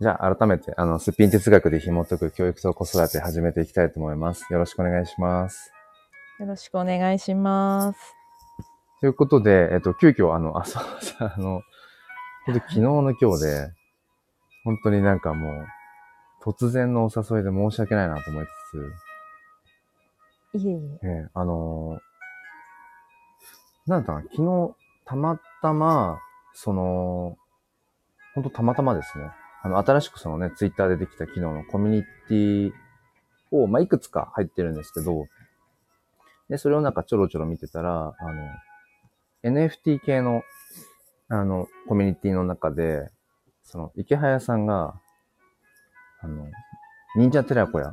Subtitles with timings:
[0.00, 4.46] じゃあ、改めて、あの、すっぴん哲学で紐解く教育と子育て始めていきたいと思います。
[4.52, 5.72] よろしくお願いします。
[6.38, 7.98] よろしくお願いします。
[9.00, 10.82] ということで、えっと、急遽、あの、あ、そう、
[11.18, 11.62] あの、
[12.46, 13.72] 本当昨日の今日で、
[14.62, 15.66] 本当になんかもう、
[16.44, 18.48] 突然のお誘いで申し訳ないなと思いつ
[20.60, 20.78] つ、いえいえ。
[21.02, 24.76] ええあのーなんだかな、昨日、
[25.06, 26.20] たまたま、
[26.52, 27.36] その、
[28.34, 29.24] 本当たまたまですね、
[29.68, 32.72] あの、新しくそのね、ツイッターでできた機能のコミュニティ
[33.50, 35.26] を、まあ、いくつか入ってるんですけど、
[36.48, 38.48] で、それをなんかちょろちょろ見てたら、あの、
[39.44, 40.42] NFT 系の、
[41.28, 43.10] あの、コミュニティの中で、
[43.62, 44.98] その、池早さんが、
[46.20, 46.46] あの、
[47.16, 47.92] 忍者寺子屋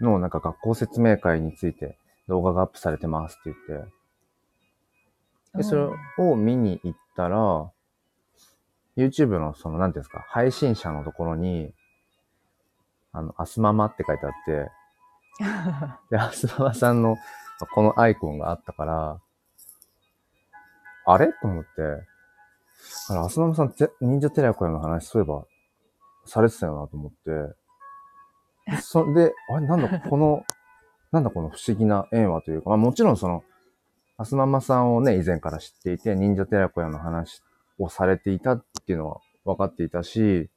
[0.00, 1.96] のなんか学校説明会について
[2.28, 3.88] 動画がアップされてますって言って、
[5.58, 5.88] で、それ
[6.18, 7.70] を見に行ったら、
[8.96, 11.72] YouTube のその、なんていうんですか、配信者のところに、
[13.12, 14.70] あの、アスママって書いてあって、
[16.10, 17.16] で、アスママさんの
[17.74, 19.20] このアイコンがあったから、
[21.06, 21.26] あれ？
[21.26, 21.70] と思って、
[23.10, 25.44] あれ、アスママさん、ぜ忍者テラコヤの話、そういえば、
[26.26, 27.54] されてたよなと思って、
[28.70, 30.44] でそで、あれ、なんだ、この、
[31.12, 33.44] なんだこの不思議な縁はというか、まあもちろんその、
[34.16, 37.42] アスママさんをね、以前から知っていて、忍者寺子屋の話
[37.78, 40.48] をされていたっていうのは分かっていたし、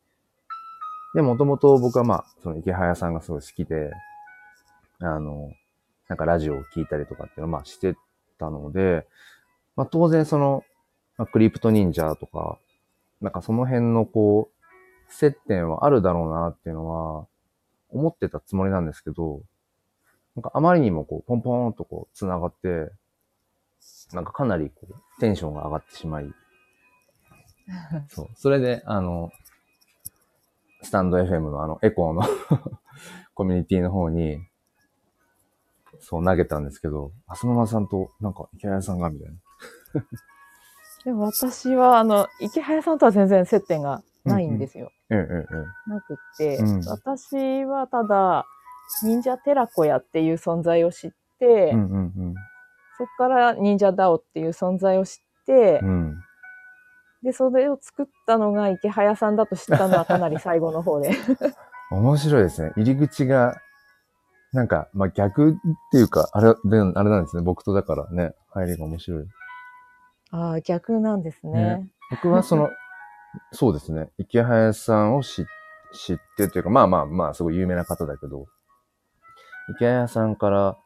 [1.15, 3.91] で、もともと僕はまあ、その池早さんがすごい好きで、
[4.99, 5.51] あの、
[6.07, 7.95] なんかラジオを聞いたりとかっていうのをまあして
[8.39, 9.07] たので、
[9.75, 10.63] まあ当然その、
[11.17, 12.59] まあ、クリプト忍者とか、
[13.21, 17.27] なんかその辺のこう、接点はあるだろうなっていうのは、
[17.89, 19.41] 思ってたつもりなんですけど、
[20.35, 22.91] なんかあまりにもこう、ポンポンとこう、繋がって、
[24.13, 26.31] なんかかなりこう、テンションが上がってしまい、
[28.09, 28.29] そう。
[28.35, 29.31] それで、あの、
[30.81, 32.21] スタンド FM のあの、エコーの
[33.33, 34.39] コミュニティの方に、
[35.99, 39.35] そう投げたんですけど、あすままさんと、なんか、池谷さんが、みたいな。
[41.05, 44.91] でも私は、あの、池早さんとは全然接点がないんですよ。
[45.09, 45.47] ええ、ええ、
[45.87, 48.45] えなくって、うん私はただ、
[49.03, 51.71] 忍者寺子屋っていう存在を知って、え。
[51.71, 52.35] うん、うん、
[52.97, 56.23] そこから忍者ダオっていう存在を知って、うん。
[57.27, 57.31] うん。
[57.31, 61.11] で、それを作ったのが池早さんだと知ったのは かなり最後の方で。
[61.91, 62.73] 面白いですね。
[62.77, 63.61] 入り口が、
[64.53, 65.53] なんか、まあ、逆っ
[65.91, 67.43] ていうか、あれ、であれなんですね。
[67.43, 69.25] 僕とだからね、入りが面白い。
[70.31, 71.51] ああ、逆なんですね。
[71.51, 72.69] ね僕はその、
[73.51, 74.09] そうですね。
[74.17, 75.45] 池早さんを知
[75.93, 78.47] 知ってというか、まあまあまあ、すごい有名な方だけど、
[79.69, 80.77] 池早さんから、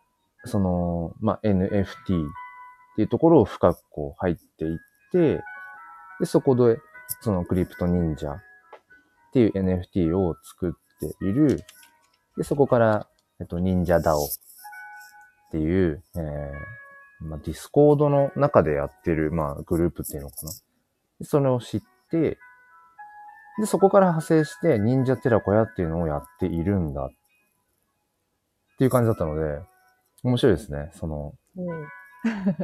[0.46, 1.96] その、まあ NFT っ
[2.96, 4.78] ていうところを深くこう入っていっ
[5.12, 5.42] て、
[6.22, 6.80] で、そこで、
[7.22, 8.42] そのクリプト忍者っ
[9.34, 11.66] ていう NFT を作っている、
[12.38, 13.08] で、そこから、
[13.40, 14.18] えっと、忍者 DAO っ
[15.52, 20.52] ていう、えー、まあ、ディスコードの中でやってる、まあ、グループっていうのかな。
[21.20, 21.82] でそれを知っ
[22.12, 22.38] て、
[23.60, 27.06] で、そこから派生して、忍者寺子屋っていうのをやっているんだ。
[27.06, 27.10] っ
[28.78, 29.60] ていう感じだったので、
[30.24, 30.92] 面白いですね。
[30.94, 31.88] その、うん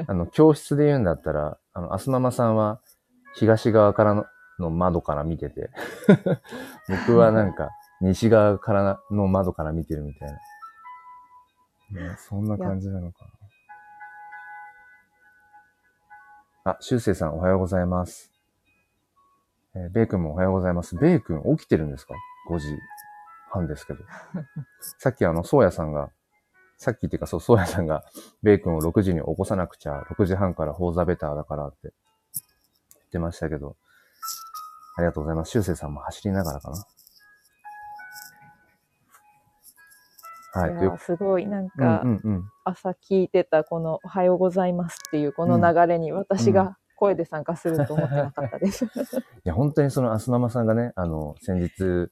[0.07, 2.79] あの、教室で言うんだったら、あの、アスママさんは、
[3.36, 4.26] 東側からの
[4.60, 5.70] の窓から見てて、
[6.90, 7.70] 僕はなんか、
[8.02, 10.30] 西側からの窓から見てるみたい
[11.92, 12.10] な。
[12.10, 13.26] ね、そんな感じなのか
[16.66, 16.72] な。
[16.72, 18.32] あ、しゅうせいさんおはようございます。
[19.76, 20.96] えーベイ君もおはようございます。
[20.96, 22.14] ベイ君起きてるんですか
[22.50, 22.78] ?5 時
[23.52, 24.04] 半ですけど。
[25.00, 26.12] さっきあの、そうやさんが、
[26.78, 28.04] さっきっていうかそう、そうやさんが、
[28.44, 31.92] ベイ君を6時に起こさなくちゃ、6時半からフォーザベターだからって言
[33.07, 33.75] ってましたけど、
[34.97, 35.51] ありがとうございます。
[35.51, 36.85] しゅうせいさんも走りながらかな。
[40.53, 40.78] はい。
[40.78, 42.03] といやすごい、なんうんか。
[42.66, 48.85] 朝聞いてたこのおはようございますっていうこの流れに私が声で参加すると思ってなかったです。
[48.85, 48.90] い
[49.44, 52.11] や、本当にそのアスママさんがね、あの、先日、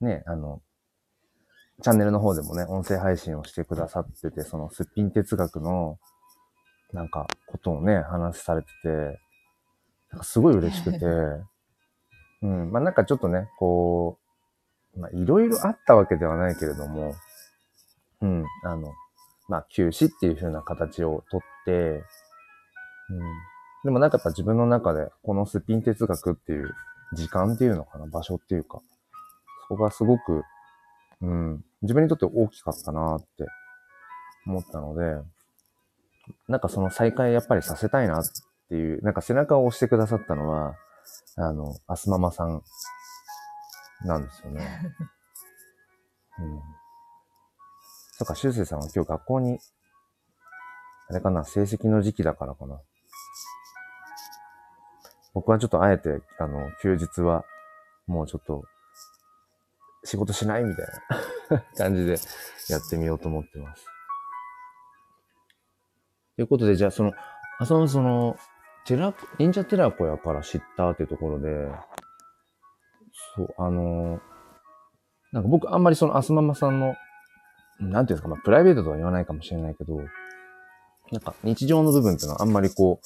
[0.00, 0.62] ね、あの、
[1.82, 5.98] チャンネルの方でもね、音声配信をしてくださってて、そのすっぴん哲学の、
[6.92, 9.20] なんか、ことをね、話されてて、
[10.24, 11.04] すごい嬉しくて、
[12.42, 14.18] うん、まあなんかちょっとね、こ
[14.96, 17.14] う、まあいろいろあったわけではないけれども、
[18.20, 18.92] うん、あの、
[19.48, 22.02] まあ休止っていう風な形をとって、うん、
[23.84, 26.74] でもなんかやっぱ自分の中で、このすっぴん哲学っていう
[27.14, 28.80] 時間っていうのかな、場所っていうか、
[29.68, 30.42] そこがすごく、
[31.22, 33.46] うん、自分にとって大きかったなって
[34.46, 35.22] 思ったので、
[36.48, 38.24] なんかその再会やっぱりさせたいなっ
[38.68, 40.76] ていう、なんか背中を押してくださったのは、
[41.36, 42.62] あの、アスママさん
[44.04, 44.92] なんですよね。
[46.38, 46.60] うん。
[48.18, 49.58] そっか、修正さんは今日学校に、
[51.08, 52.80] あれかな、成績の時期だからかな。
[55.34, 57.44] 僕はちょっとあえて、あの、休日は、
[58.06, 58.64] もうちょっと、
[60.04, 60.86] 仕事しないみたい
[61.50, 62.16] な 感じで
[62.68, 63.84] やってみようと思ってます。
[66.36, 67.12] ということで、じゃあその、
[67.58, 68.36] あその、その、
[68.86, 71.68] テラ、忍者テラコヤから知ったっていうところで、
[73.34, 74.20] そう、あの、
[75.32, 76.94] なんか僕あんまりそのアスママさんの、
[77.80, 83.00] なんていうんですか、まあプライベートとは言わないかもしれないけど、なんか日常の部分っていうのはあんまりこ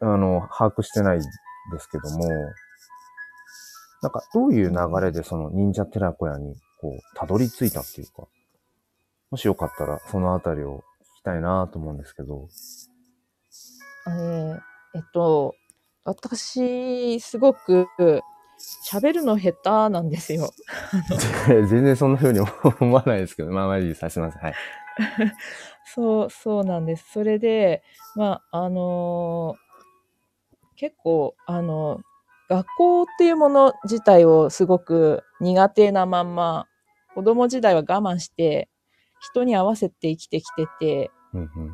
[0.00, 1.24] う、あの、把握してないで
[1.78, 2.28] すけども、
[4.02, 8.26] なんかどういう流れでその忍者寺子屋にこう、たどり着いたっていうか、
[9.30, 10.82] もしよかったらそのあたりを
[11.18, 12.48] 聞きたいなと思うんですけど。
[14.08, 15.54] えーえっと、
[16.04, 17.86] 私、すごく
[18.90, 20.50] 喋るの下手なんですよ。
[21.46, 22.40] 全然そんな風に
[22.80, 24.08] 思わないですけど、まあまあいいです。
[24.08, 24.42] すいません。
[24.42, 24.54] はい。
[25.94, 27.10] そう、そうなんです。
[27.12, 27.82] それで、
[28.16, 29.70] まあ、あのー
[30.80, 32.00] 結構、あの、
[32.48, 36.68] 学校っていうもの自体をすごく苦手なまんま、
[37.14, 38.70] 子供時代は我慢して、
[39.20, 41.72] 人に合わせて生きてきてて、うんうん。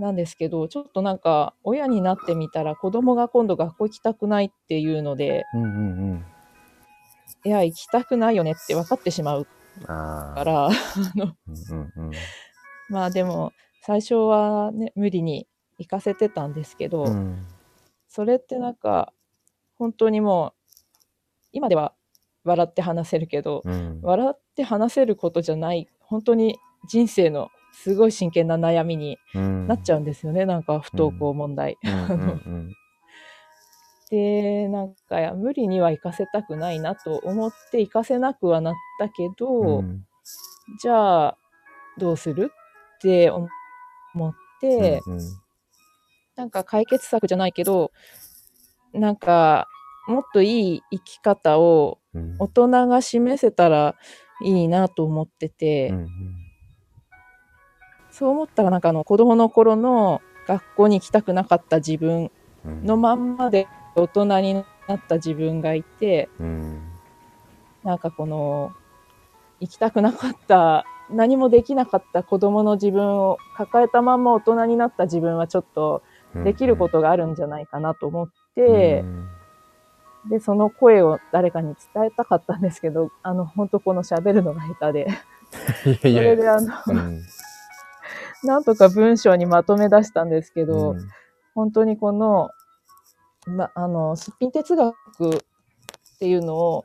[0.00, 6.24] なんですけど、ちょっとなんか、親になってみたら、子供が今度学校行きたくないっていうので、うんうんうん。
[7.44, 9.46] いや、行きたくないよねって分かってしまう。
[9.86, 10.70] から、あ
[11.14, 12.12] の、うんうんうん。
[12.88, 13.52] まあでも、
[13.82, 15.46] 最初はね、無理に
[15.78, 17.46] 行かせてたんですけど、うん
[18.12, 19.12] それってなんか、
[19.78, 20.76] 本当にもう、
[21.52, 21.94] 今では
[22.42, 24.00] 笑って話せるけど、うん。
[24.02, 26.58] 笑って話せることじゃない、本当に
[26.88, 31.78] 人生のすごい真剣な悩みになっちゃゃうんですよね、なんか不登校問題。
[31.82, 31.92] うん。
[31.92, 32.76] うんうん
[34.10, 40.04] で、なんかや無理には行かせたくないなと思って行かせなくはなったけど、うん。
[40.82, 41.38] じゃあ
[41.96, 42.52] どうする
[42.96, 43.46] って思
[44.28, 45.20] って、うんうん
[46.36, 47.92] なんか解決策じゃないけど、
[48.94, 49.68] なんか
[50.08, 53.94] もっといい生き方をうん大人が示せたら
[54.42, 56.08] いいなと思ってて、うん
[58.20, 62.30] そう思ったらなんかあの子供の頃の学校に行きたくなかった自分
[62.66, 62.84] うん。
[62.84, 64.62] のまんまで大人にな
[64.96, 66.82] った自分がいて、うん。
[67.82, 68.74] なんかこの
[69.58, 76.02] 行きたくなかった何もできなかった子供の自分を抱えたまんま大人になった自分はちょっと
[76.34, 76.44] うん。
[76.44, 79.28] できることがあるんじゃないかなと思ってう、ん。
[80.28, 85.08] でその声を誰かに伝えたかったんですけどあの本当この喋るのが下手で。
[86.02, 87.22] それであの、うん
[88.44, 91.08] なんとか文章にまとめ出したんですけど、うん。
[91.54, 92.50] 本当にこの,、
[93.46, 95.38] ま、あのすっぴん哲学っ
[96.18, 96.84] ていうのを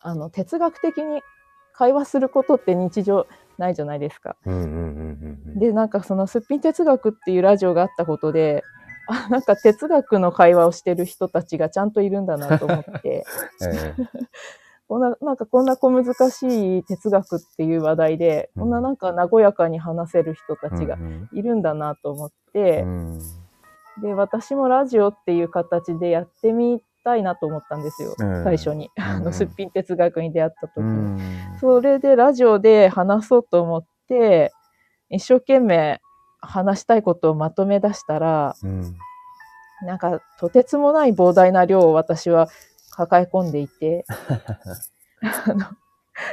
[0.00, 1.20] あの哲学的に
[1.74, 3.26] 会話することって日常
[3.58, 4.36] ないじゃないですか。
[5.58, 8.62] でなんかそのすっぴん哲学っていうラジオがあったことで
[9.08, 13.24] あなんか哲学の会話をしてる人たちがちゃんといるんだなと思って。
[13.62, 14.02] ええ
[14.90, 18.62] こんななんかこんな小難しい哲学っていう話題で、うん。
[18.62, 23.18] こんななんか和やかに話せる人たちがうんいるんだなと思ってう、ん。
[24.02, 28.42] で私もラジオっていう形でやってみたいなと思ったんですよ、うん。
[28.42, 29.24] 最初に、あうん。
[29.24, 30.88] のすっぴん哲学に出会った時うに。
[30.88, 31.20] ん。
[31.60, 34.50] それでラジオで話そうと思って、
[35.08, 36.00] 一生懸命
[36.40, 38.96] 話したいことをまとめ出したら、うん。
[39.86, 42.48] なんかとてつもない膨大な量を私は
[43.00, 44.04] 抱え込んでいて、
[45.46, 45.64] あの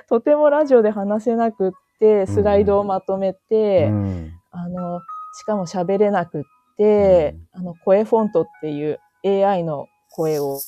[0.09, 4.33] とてもラジオで話せなくって、スライドをまとめて、うん。
[4.51, 5.01] あの、
[5.39, 6.43] しかも喋れなくっ
[6.77, 10.59] て、あの、声フォントっていう AI の声を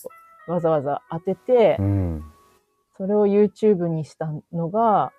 [0.47, 2.23] わざわざ当てて、うん。
[2.97, 5.11] それを YouTube にしたのが、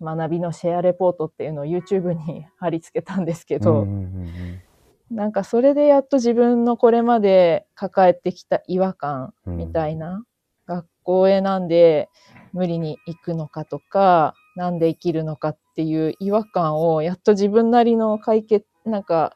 [0.00, 4.62] 学びのシェアレポートっていうのを YouTube に貼り付けたんですけど、うんうん
[5.10, 9.56] なんかそれでやっと自分のこれまで抱えてきた違和感うん。
[9.56, 10.24] みたいな、
[10.66, 12.08] 学校へなんで
[12.52, 19.34] 無理に行くのかとか、なんで生きるのかっていう違和感をやっと自分なりの解決、なんか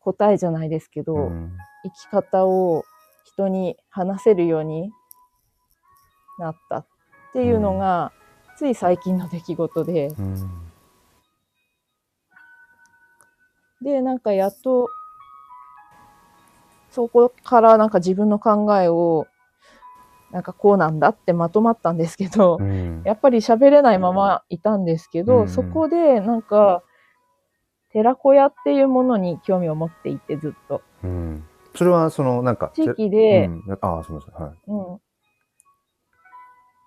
[0.00, 1.56] 答えじゃないですけど、うん。
[1.84, 2.84] 生き方を
[3.24, 4.90] 人に話せるように
[6.38, 6.86] なったっ
[7.32, 8.12] ていうのが、
[8.58, 10.63] つい最近の出来事で、うん
[13.82, 14.88] で、なんかやっと、
[16.90, 19.26] そこからなんか自分の考えを、
[20.30, 23.02] なんかこうなんだってまとまったんですけど、うん。
[23.04, 25.48] やっぱり喋れないままいたんですけど、うん。
[25.48, 26.82] そこでなんか、
[27.90, 30.82] 寺子屋っていうものに興味を持っていてずっと。
[31.04, 31.44] うん。
[31.76, 33.78] それはそのなんか地域で、うん。
[33.80, 34.58] ああすみませんはい。
[34.66, 35.00] うん。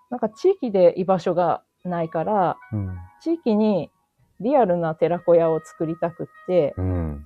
[0.09, 2.97] なんか地域で居場所がないから、うん。
[3.21, 3.89] 地域に
[4.39, 7.25] リアルな寺子屋を作りたくって、うん。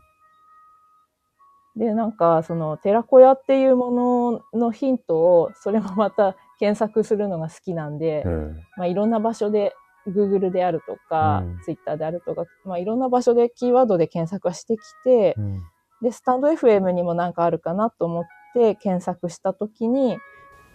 [1.75, 8.55] で、なんかその寺子屋っていうもののヒントを、それもまた検索するのが好きなんで、うん。
[8.77, 9.73] まあいろんな場所で、
[10.07, 15.61] Google であるとか、うん Twitter であるとか、まあいろんな場所でキーワードで検索はしてきて、うん。
[16.01, 20.17] で、スタンド FM にもなんかあるかなと思って検索したときに、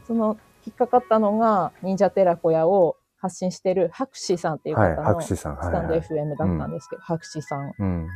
[0.06, 6.00] その引っかかったのが忍者寺子屋を発信してる博士さんっていうはい、方のスタンドはい。
[6.00, 7.72] FM だったんですけど、博士さん。
[7.78, 8.06] うん。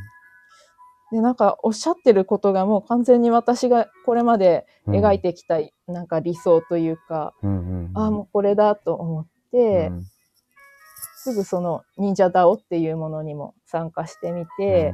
[1.11, 7.33] で、なんかおっしゃってることがもう完全に私がこれまで描いてきたなんか理想というか。
[7.93, 10.05] ああ、もうこれだと思って、うん、
[11.17, 14.93] すぐその忍者ダオっていうものにも参加してみて、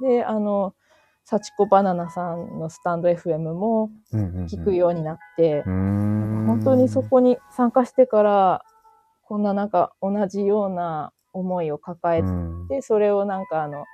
[0.00, 0.74] で、あの、
[1.24, 3.90] 幸子バナナさんのスタンド FM も。
[4.12, 6.44] 聞くようになって、うん。
[6.46, 8.64] 本当にそこに参加してから、
[9.30, 12.66] こんななんか同じような思いを抱えうん。
[12.68, 13.84] て、それをなんかあの、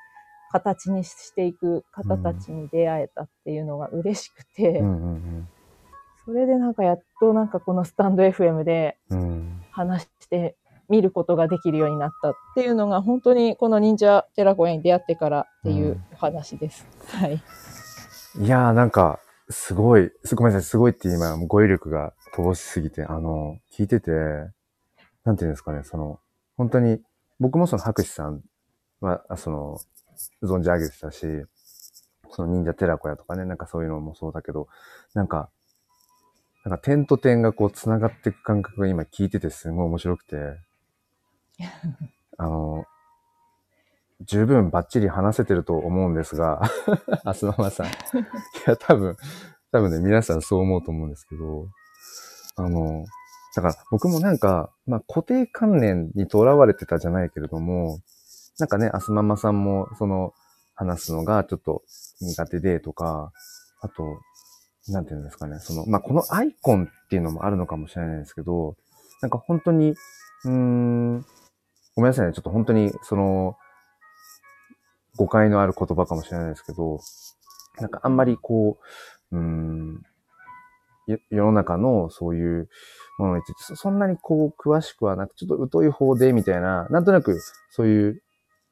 [0.51, 5.49] 形にしていく方たちに出会えたっていうのが嬉しくて、うん、うん。
[6.25, 9.63] それでなんかやっとなんかこのスタンド FM でうん。
[9.73, 10.57] 話して
[10.89, 16.87] みることができるようになったっていうのが本当にこの忍者寺子屋に出会ってからっていうお話です。
[17.09, 17.43] はい。
[18.41, 24.11] いやーなんか、すごい、すごめんなさい、すごいって今、語彙力が乏しすぎて、あの、聞いてて、
[25.27, 26.21] なんていうんですかね、その、
[26.57, 27.01] 本当に、
[27.41, 28.43] 僕もその博士さん
[29.01, 29.79] は、その、
[30.43, 31.27] 存じ上げてたし、
[32.31, 34.69] その忍者寺子屋とかね、なんかそういうのもそうだけど、
[35.15, 35.51] なんか、
[36.65, 40.37] なんか点と点がこう繋がっていく感覚が今聞いててすごい面白くて、
[42.39, 42.85] あの、
[44.21, 46.63] 十分バッチリ話せてると思うんですが、
[47.25, 47.87] あすままさん。
[47.87, 47.91] い
[48.67, 49.17] や、多分、
[49.73, 51.69] 多分ね、皆さんそう思うと思うんですけど、
[52.57, 53.05] あの、
[53.57, 58.01] だから僕もなんか、まあ固定観念にとらわれてたじゃないけれども、
[58.59, 60.33] なんかね、あすままさんも、その、
[60.75, 61.83] 話すのがちょっと
[62.21, 63.33] 苦手でとか、
[63.81, 64.21] あと、
[64.89, 68.77] なんていうんですかね、その、まあこのアイコンっていうのもあるのかもしれないですけど、
[69.23, 71.21] なんか本当に、うーん、
[71.95, 73.57] ごめんなさいね、ちょっと本当に、その、
[75.17, 77.01] 誤解のある言葉かもしれないですけど、
[77.81, 78.79] なんかあんまりこ
[79.33, 80.03] う、うーん、
[81.07, 82.69] 世の中のそういう
[83.19, 87.39] ものについて、そそんなにこう詳しくはなく、ちょっと疎い方でみたいな、なんとなく
[87.71, 88.23] そういう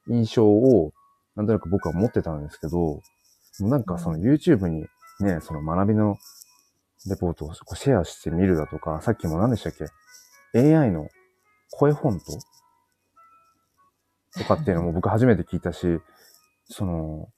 [0.08, 0.92] 印象を、
[1.36, 3.00] なんとなく僕は持ってたんですけど、
[3.60, 4.86] なんかその YouTube に
[5.20, 6.16] ね、その学びの
[7.08, 9.72] レポートをシェアしてみるだとか、さっきも何でしたっ
[10.52, 11.08] け ?AI の
[11.70, 12.26] 声フォント？
[14.36, 16.00] とかっていうのも僕初めて聞いたし、
[16.68, 17.28] その、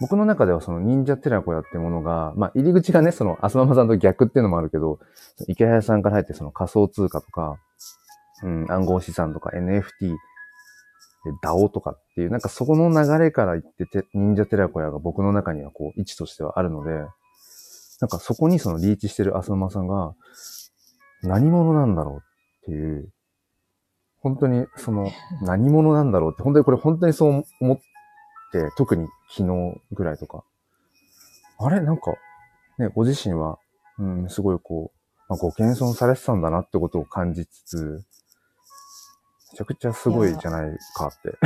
[0.00, 4.98] 僕の中ではその忍者寺子屋ってものが、まあ入り口がね、その浅ママさんと逆っていうのもあるけど、
[5.48, 7.56] 池谷さんから入ってその仮想通貨とか、
[8.42, 10.16] うん、暗号資産とか NFT、
[11.24, 16.90] で DAO とかっていう、なんかそこの流れから言ってて、忍者寺子屋が僕の中にはこう位置としてはあるので、
[18.00, 20.14] なんかそこにそのリーチしてる浅ママさんが、
[21.22, 22.20] 何者なんだろうっ
[22.64, 23.08] ていう、
[24.20, 25.10] 本当にその
[25.42, 27.82] 何者なんだろうって、本当にこれ本当にそう思って、
[28.76, 30.44] 特に昨日ぐらいとか、
[31.58, 32.14] あれなんか、
[32.78, 33.58] ね、ご自身は、
[33.98, 38.04] うん、すごいこう、まあ、ご謙遜されてたんだなってことを感じつつ、
[39.52, 41.38] めちゃくちゃすごいじゃないかって。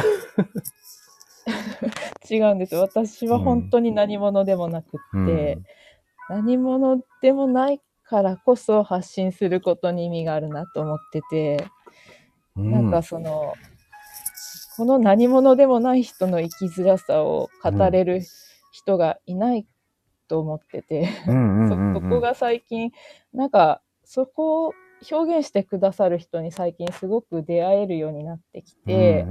[2.34, 2.74] 違うんです。
[2.74, 5.58] 私は本当に何者でもなくって、
[6.28, 11.66] 何者でもないからこそ発信することに意味があるなと思ってて、
[12.56, 13.54] うん、なんかその、
[14.76, 18.20] この何者でもない人の生きづらさを語れる
[18.72, 19.66] 人がいない
[20.28, 21.08] と思ってて、
[21.94, 22.92] そこが最近、
[23.32, 24.72] なんかそこを
[25.10, 29.24] 表現してくださる人に最近すごく出会えるようになってきて、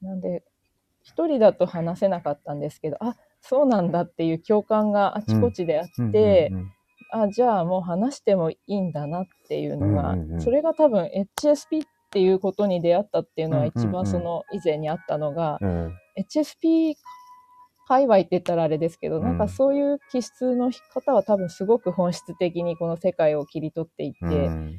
[0.00, 0.44] なんで、
[1.02, 6.52] 一人だと話せなかったんですけど、あ、そうなんだっていう共感があちこちであって、
[7.10, 13.82] あ、じゃあもう話してもいいんだなっていうのが、それが多分 HSP っていうことに出会ったっていうのはうんうんうん。
[13.84, 16.94] 一番その以前にあったのが、うん、HSP
[17.86, 19.22] 界隈って言ったらあれですけど、うん。
[19.24, 24.78] なんかそういう気質の方は多分すごく本質的にこの世界を切り取っていて、うん。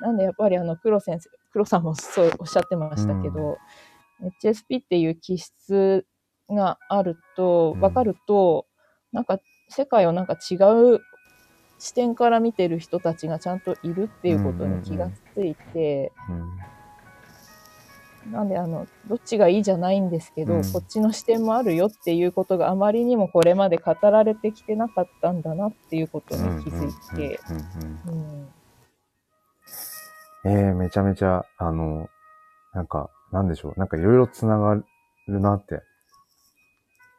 [0.00, 3.56] なんでやっぱりあの黒先生、黒さんもそうおっしゃってましたけど、
[4.42, 6.06] HSP っていう気質
[6.50, 7.80] があると、うん。
[7.80, 8.66] わかると、
[9.12, 11.00] なんか世界をなんか違う
[11.80, 16.12] 視点から見てる人たちがちゃんといるっていうことに気がついて、
[18.30, 27.40] なんであの、どっちがいいじゃないんですけど、うんこっちの視点もあるよっていうことがあまりにもこれまで語られてきてなかったんだなっていうことに気づいて、
[30.44, 32.08] ええめちゃめちゃ、あの、
[32.74, 33.78] なんか、なんでしょう。
[33.78, 34.84] なんかいろいろ繋がる
[35.40, 35.82] なって。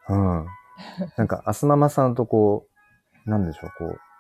[0.08, 0.46] うん。
[1.18, 2.68] なんか、アスママさんとこ
[3.26, 4.11] う、なんでしょう、こう。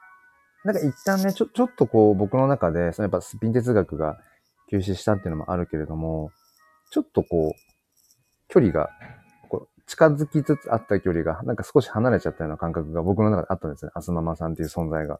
[0.63, 4.19] なんか一旦ね、ちょ、ちょっとこう、僕の中で、そのやっぱスピン哲学が
[4.69, 6.31] 休止したっていうのもあるけれども、
[6.91, 7.71] ちょっとこう、
[8.47, 8.89] 距離が、
[9.49, 13.91] こう、近づきつつあった距離が、なんか少し離れちゃったような感覚が僕の中であったんですね。
[13.95, 15.19] アスママさんっていう存在が。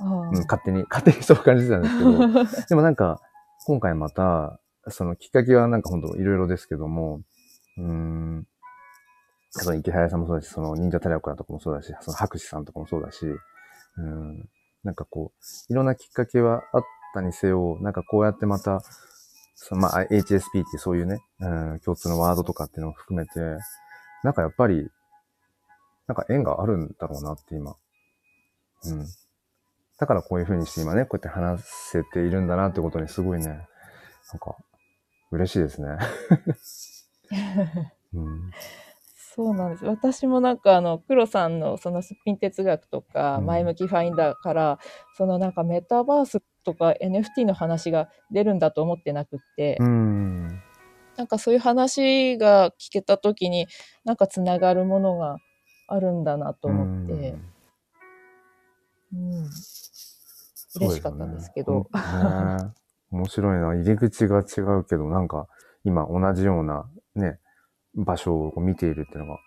[0.00, 3.20] うん、勝手に、勝手にそう感じてたんですけど、 でもなんか、
[3.66, 7.22] 今回また、そのきっかけはなんか本当いろいろですけども、
[7.78, 8.46] うーん、
[9.50, 13.24] その池早さんもそうだし、その忍者タレオクラとかもそうだし、その博士さんとかもそうだし、
[13.96, 14.48] うん、
[14.82, 16.82] なんかこう、いろんなきっかけはあっ
[17.14, 18.82] たにせよ、なんかこうやってまた、
[19.54, 23.40] そのまあ HSP ってそういうね、うん、共通のワードとかっていうのも含めて、
[24.22, 24.88] なんかやっぱり、
[26.06, 27.76] なんか縁があるんだろうなって今。
[28.84, 29.06] うん。
[29.98, 33.58] だからこういう風にして今ね、こうやって話せているんだなってことにすごいね、なん
[34.38, 34.56] か、
[35.30, 35.88] 嬉しいですね。
[38.12, 38.50] うん。
[39.34, 39.84] そうなんです。
[39.84, 44.78] 私もなんかあの、黒さんのそのすっぴん哲学とか、うん前向きファインダーから、
[45.16, 50.62] そのなんかメタバースとか NFT の話が出るんだと思ってなくって、うん。
[51.16, 53.66] なんかそういう話が聞けた時に、
[54.04, 55.38] なんかつながるものが
[55.88, 57.34] あるんだなと思って、
[59.12, 59.50] うん、
[60.76, 61.88] 嬉しかったんですけど。
[61.92, 62.72] ね
[63.10, 63.74] 面白いな。
[63.74, 65.48] 入り口が違うけど、なんか、
[65.84, 67.38] 今同じようなね、
[67.96, 69.40] 場所を見ているっていうのが面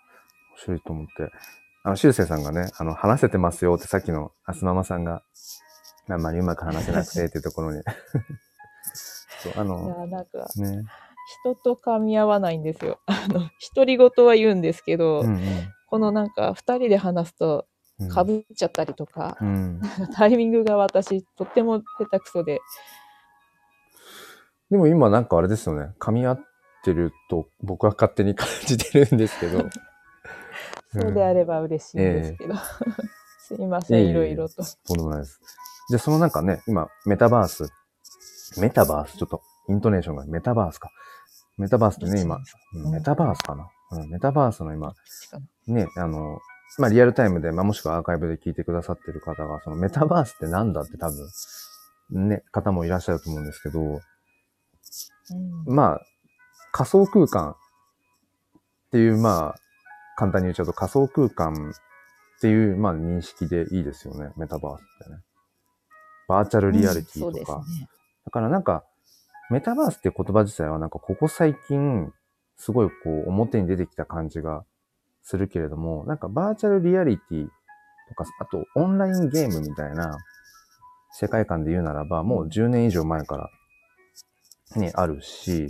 [0.57, 1.31] 白いと思って。
[1.83, 5.23] あの、修正さんがね、あの、話せてますよってさっきのアスママさんが、
[6.09, 7.83] あんまりうまく話せなくてっていうところに。
[9.43, 10.83] そう、あいの、やなんかね。
[11.43, 12.99] 人と噛み合わないんですよ。
[13.05, 15.39] あの独り言は言うんですけど、うん
[15.89, 17.65] このなんか二人で話すと
[17.99, 18.09] うん。
[18.09, 19.81] かぶっちゃったりとか、うん。
[20.13, 22.59] タイミングが私とっても下手くそで、
[24.69, 25.93] でも今なんかあれですよね。
[25.99, 26.39] 噛み合っ
[26.87, 29.69] てると僕は勝手に感じてるんですけど。
[30.89, 32.55] そうであれば嬉しいんですけど、
[33.39, 34.63] すいません、いろいろと。
[34.85, 35.41] とんでもないです。
[35.89, 37.69] じゃあそのなんかね、今、メタバース。
[38.59, 40.89] メタバースちょっと、イントネーションがメタバースか。
[41.57, 42.37] メタバースってね、今、
[42.73, 43.69] うんメタバースかな？
[43.91, 44.93] うん、メタバースの今、
[45.67, 46.39] ね、あの、
[46.79, 56.01] まあ、リアルタイムで、まあ、もしくはアーカイブで聞いてくださってる方が、そのメタバースってなんだって多分、ね、方もいらっしゃると思うんですけど、うんまあ、
[56.71, 57.55] 仮想空間っ
[58.91, 59.55] ていう、まあ、
[60.17, 61.71] 簡単に言っちゃうと仮想空間
[62.37, 65.19] っていう、まあ、認識でいいですよね、メタバースってね。
[66.27, 67.63] バーチャルリアリティとか。
[67.65, 67.89] うね。
[68.25, 68.83] だからなんか、
[69.49, 72.11] メタバースっていう言葉自体はなんかここ最近、
[72.57, 72.93] すごいこ
[73.25, 74.65] う表に出てきた感じが
[75.23, 77.47] するけれども、なんかバーチャルリアリティ
[78.09, 80.17] とか、あとオンラインゲームみたいな
[81.11, 83.49] 世界観で言うならば、もう10年以上前から
[84.75, 85.69] ね、あるし、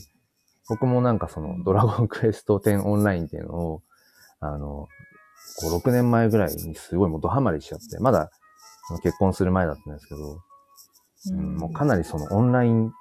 [0.69, 3.83] 僕もなんかそのドラゴンクエスト10オンラインっていうのを、
[4.39, 4.87] あの、
[5.63, 8.29] 5、6年前ぐらいにすごいもうドハマりしちゃって、まだ
[9.03, 10.41] 結婚する前だったんですけど、
[11.31, 12.91] うん、もうかなりそのオンライン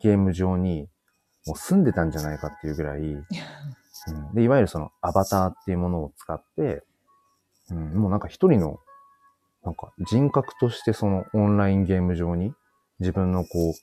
[0.00, 0.88] ゲーム上に
[1.46, 3.14] もう住んでたんじゃないかっていうぐらい、 う
[4.32, 6.84] ん、で、いわゆるそのアバターっていうものを使って、
[7.70, 8.80] うん、もうなんか一人の、
[9.62, 12.54] なんか人格としてそのオンラインゲーム上に
[13.00, 13.74] 自分のこう、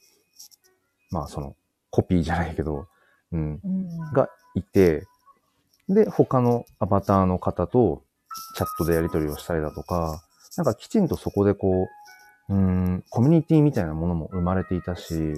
[1.10, 1.56] まあその
[1.89, 2.88] コピーじゃないけど、
[3.31, 5.05] うん、うんがいて、
[5.89, 8.03] で、他のアバターの方と
[8.55, 10.21] チャットでやり取りをしたりだとか、
[10.57, 11.87] なんかきちんとそこでこ
[12.49, 15.33] う、うーん、コミュニティみたいなものも生まれていたし、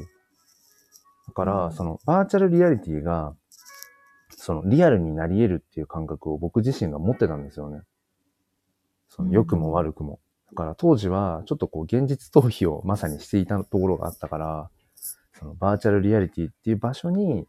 [1.27, 3.35] だから、うんそのバーチャルリアリティが、
[4.35, 7.81] そのリアルになり得るっていう感覚を僕自身が持ってたんですよね。
[9.09, 10.19] その良くも悪くも。
[10.51, 14.69] だから当時はちょっとこう現実逃避をまさにしていたところがあったから、
[15.39, 17.47] そのバーチャルリアリティっていう場所に、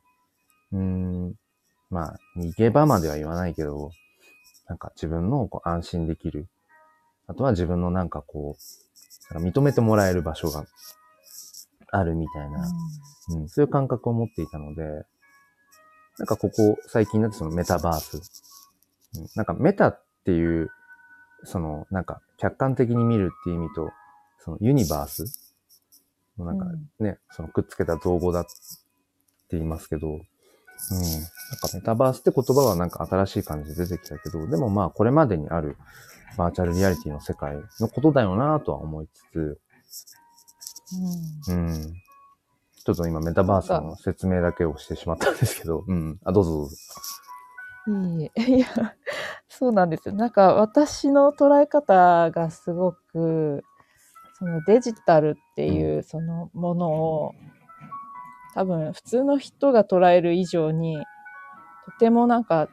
[0.74, 1.34] うーん、
[1.90, 3.90] まあ、逃げ場までは言わないけど、
[4.68, 6.48] なんか自分のこう安心できる。
[7.26, 8.56] あとは自分のなんかこ
[9.32, 10.66] う、認めてもらえる場所が
[11.90, 12.68] あるみたいな、
[13.30, 14.82] うん、そういう感覚を持っていたので、
[16.18, 18.16] なんかここ最近だとそのメタバース。
[18.16, 18.22] うん
[19.36, 20.70] なんかメタっていう、
[21.44, 23.92] そのなんか客観的に見るっていう意味と、
[24.40, 25.54] そのユニバース
[26.36, 26.66] なんか
[26.98, 28.50] ね、そのくっつけた造語だって
[29.52, 30.20] 言いますけど、
[30.92, 31.00] うん。
[31.00, 35.76] なんかメタバースって言葉はなんか新しい感じで出てきたけど、でもまあこれまでにある
[36.36, 39.60] バーチャルリアリティの世界のことだよなとは思いつつ、
[41.48, 41.94] うんうん。
[42.84, 46.18] ちょっと今メタバースの説明だけをしてしまったんですけど、うん。
[46.24, 46.76] あ、どうぞどうぞ。
[47.86, 48.42] いいえ。
[48.56, 48.66] いや、
[49.48, 50.14] そうなんですよ。
[50.14, 53.64] なんか私の捉え方がすごく、
[54.38, 57.32] そそのデジタルっていうそのものを、
[58.54, 62.68] 多分普通の人が捉える以上に、とてもなんか、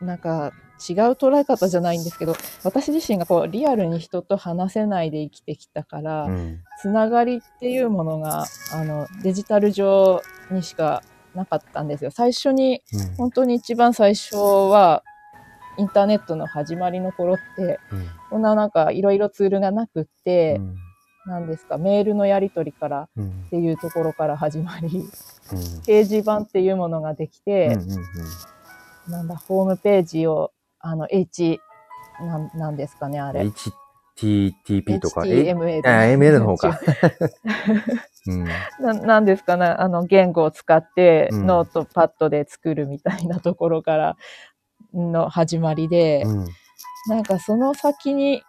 [0.00, 0.52] なんか
[0.88, 6.60] 違う捉え方じゃないんですけど、私自身がこうリアルに人と話せないで生きてきたから、うん。
[6.80, 11.02] つながりっていうものが、あの、デジタル上にしか
[11.34, 12.10] なかったんですよ。
[12.10, 15.04] 最初に、うん本当に一番最初は、
[15.78, 20.76] インターネットの始まりの頃って、うんこんななんかいろいろツールがなくって、うん
[21.26, 25.08] なんですか、メールのやり取りからっうんていうところから始まり、うん
[25.82, 27.88] 掲示板っていうものができて、うんうん
[29.08, 31.60] なんだ、ホームページを、あの、H、
[32.20, 33.42] なんなんですかね、あれ。
[34.16, 35.80] HTTP とか、え？HTML。
[35.80, 36.80] あ ML の方か。
[38.28, 38.44] うん。
[38.80, 44.16] ななんですかね、あの、言語を使って、うんノートパッドで作るみたいなところから
[44.94, 46.46] の始まりで、うん。
[47.08, 48.44] なんかその先に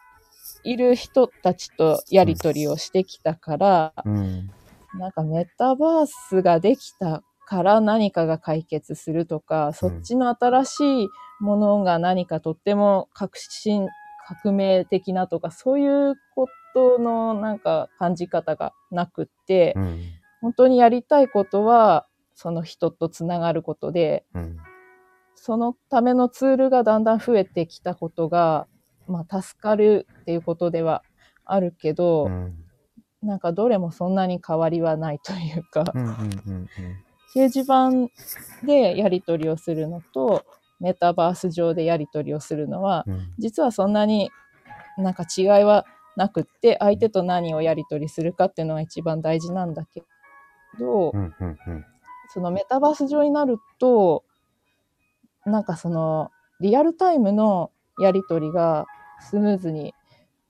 [0.63, 4.49] いる人たちとやりとりをしてきたから、うん。
[4.99, 13.87] なんかメタバースができたから何かが解決するとか、そっちの新しいものが何かとっても革新、
[14.43, 20.01] 革命的なとか、そういうことのなんか感じ方がなくって、うん。
[20.41, 24.57] 本当にやりたいことは、その人とつながることで、うん。
[25.35, 28.67] そのためのツールがだんだん増えてきたことが、
[29.07, 31.03] まあ助かるっていうことでは
[31.45, 32.55] あるけど、うん。
[33.21, 36.03] なんかどれもそんなに変わりはないというか、うん。
[36.03, 36.69] うん。
[37.33, 38.11] 掲示板
[38.65, 40.45] でやり取りをするのと、
[40.79, 43.33] メタバース上でやり取りをするのは、うん。
[43.37, 44.29] 実はそんなに
[44.97, 45.85] なんか違いは
[46.15, 50.03] なくって、相手と何をやり取りするかっていうのが一番大事なんだけ
[50.79, 51.33] ど、うん。
[51.39, 51.59] うん。
[51.67, 51.85] うん。
[52.29, 54.23] そのメタバース上になると、
[55.45, 56.29] なんかその
[56.61, 58.85] リアルタイムのやり取りが
[59.19, 59.93] スムーズに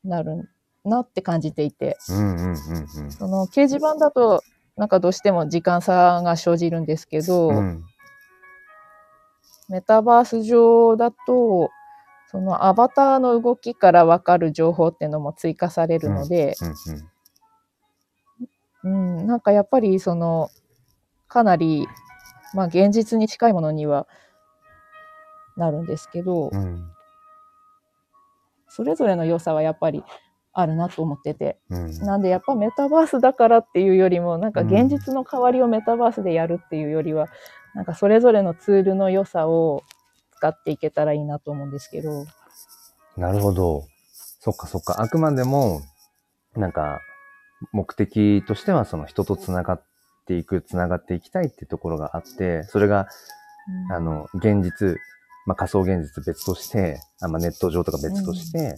[0.04, 0.50] なる
[0.86, 2.18] なって感じていて、うん。
[2.18, 2.48] うん。
[2.48, 3.12] うん。
[3.12, 4.42] その掲示板だと
[4.76, 7.84] なんかどうしても時間差が生じるんですけど、うん。
[9.70, 11.70] メタバース上だと、
[12.28, 16.56] そのアバターの動きからわかる情報っていうのも追加されるので、
[18.84, 19.18] うん。
[19.20, 20.50] うん、なんかやっぱりその、
[21.28, 21.88] かなり、
[22.54, 24.08] まあ現実に近いものには
[25.56, 26.93] なるんですけど、うん。
[28.76, 30.04] それぞれの良さはやっぱり
[30.52, 31.60] あるなと思ってて。
[31.70, 31.98] うん。
[32.00, 37.28] なんでやっぱメタバースだからっていうよりも、なんか現実の代わりをメタバースでやるっていうよりは、
[37.76, 39.84] なんかそれぞれのツールの良さを
[40.38, 42.26] 使っていけたらいいなと思うんですけど。
[43.16, 43.84] なるほど。
[44.40, 45.02] そっかそっか。
[45.02, 45.82] あくまでも、
[46.56, 47.00] なんか、
[47.72, 49.84] 目的としてはその人と繋がっ
[50.26, 53.08] ていく、繋がっていきたいっていうところがあって、それが、
[53.90, 54.98] あの、現実、
[55.46, 58.76] まあ、仮想現実別として、あまあ、ネット上とか別として、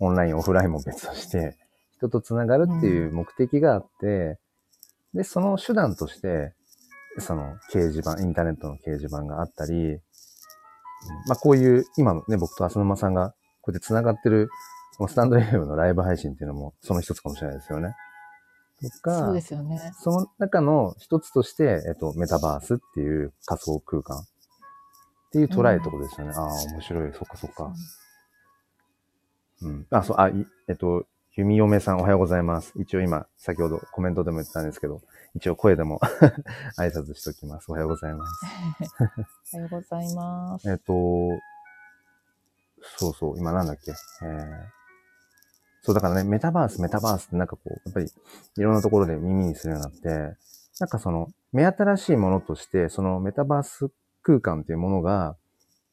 [0.00, 1.56] オンライン、オフラインも別として、
[1.96, 4.38] 人と繋がるっていう目的があって、
[5.14, 6.54] で、その手段として、
[7.18, 10.00] その掲示板、インターネットの掲示板があったり、うん
[11.28, 14.48] まあ、こういう、今のね、僕と浅沼さんがこうやって繋がってる、
[14.96, 17.94] このスタンド FM のライブ配信っていうのも、その一つかもしれないですよね。
[18.82, 19.92] とか、そうですよね。
[20.00, 24.24] その中の一つとして、えっと、メタバースっていう仮想空間
[25.34, 26.32] っていう捉えってことですよね。
[26.36, 27.12] ああ、面白い。
[27.12, 27.72] そっかそっか。
[29.62, 29.86] うん。
[29.90, 32.72] あ、そう、あ、いえっと、弓嫁さんおはようございます。
[32.76, 35.00] 一応今、先ほどコメントでも言ったんですけど、
[35.34, 35.98] 一応声でも
[36.78, 37.68] 挨拶しときます。
[37.68, 38.32] おはようございます。
[39.54, 40.70] おはようございます。
[40.70, 40.92] えっと、
[42.96, 43.90] そうそう、今なんだっけ？
[43.90, 44.48] えー、
[45.82, 48.06] そう、だからね、メタバース、メタバースってなんかこう、やっぱり
[48.56, 50.36] いろんなところで耳にするようになって、
[50.78, 53.90] なんかその、目新しいものとして、そのメタバース
[54.24, 55.36] 空間っていうものが、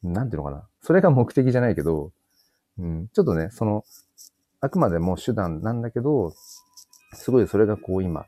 [0.02, 0.68] なんていうのかな。
[0.82, 2.12] それが目的じゃないけど、
[2.80, 3.84] うん、ちょっとね、その、
[4.62, 6.34] あくまでも手段なんだけど、
[7.14, 8.26] すごいそれがこう今、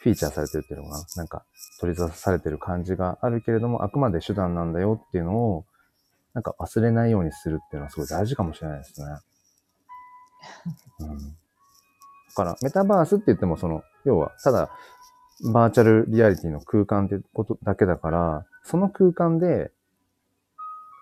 [0.00, 1.04] フィーチャーされてるっていうのかな。
[1.16, 1.44] なんか、
[1.80, 5.66] 取り出されてる感じがあるけれども、あくまで手段なんだよっていうのを、
[6.34, 9.06] なんか忘れないようにするっていうのはすごい大事かもしれないですね。
[11.00, 11.18] うん。
[11.18, 11.24] だ
[12.34, 14.70] から、メタバースって言っても、その、要は、ただ、
[15.52, 19.70] バーチャルリアリティの空間ってことだけだから、その空間で、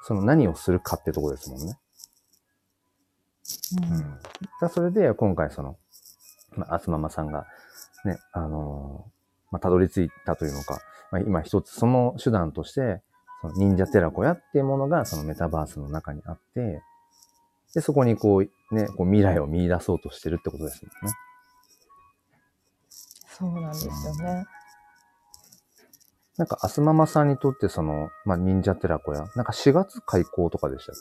[0.07, 1.79] その何をするかってとこですもんね。
[3.79, 4.19] うんうん。
[4.61, 5.77] だそれで、今回その、
[6.57, 7.47] まあ、あつままさんが、
[8.05, 13.03] ね、あのーまあ、たどり着いたというのか、まあ、今一つその手段として、
[13.43, 16.83] その忍者寺子屋っていうものがそのメタバースの中にあって、
[17.75, 21.15] で、そこにこう、ね、こう未来を見出そうとしてるってことですもんね。
[23.41, 24.45] そうなんですよね。
[26.37, 30.95] なんか、あすままさんにとってその、まあ、忍者寺子屋、なんか4月開校とかでしたっ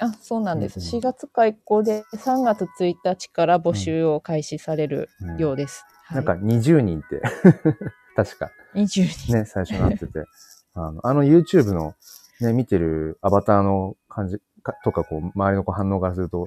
[0.00, 0.78] あ、そうなんです。
[0.78, 5.84] うん4月開講で3月1日から募集を開始されるうんようです。
[6.10, 7.20] なんか20人って、
[8.14, 9.32] 確かはい、20人。
[9.34, 10.24] ね、最初になってて、
[10.74, 11.94] あの、あの YouTube の
[12.40, 16.46] ね、見てるアバターの感じかとか、こう、周りのこう反応からすると、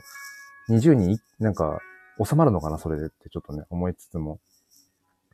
[0.70, 1.80] 20人い、なんか、
[2.24, 4.40] 収まるのかな、それでってちょっとね、思いつつも。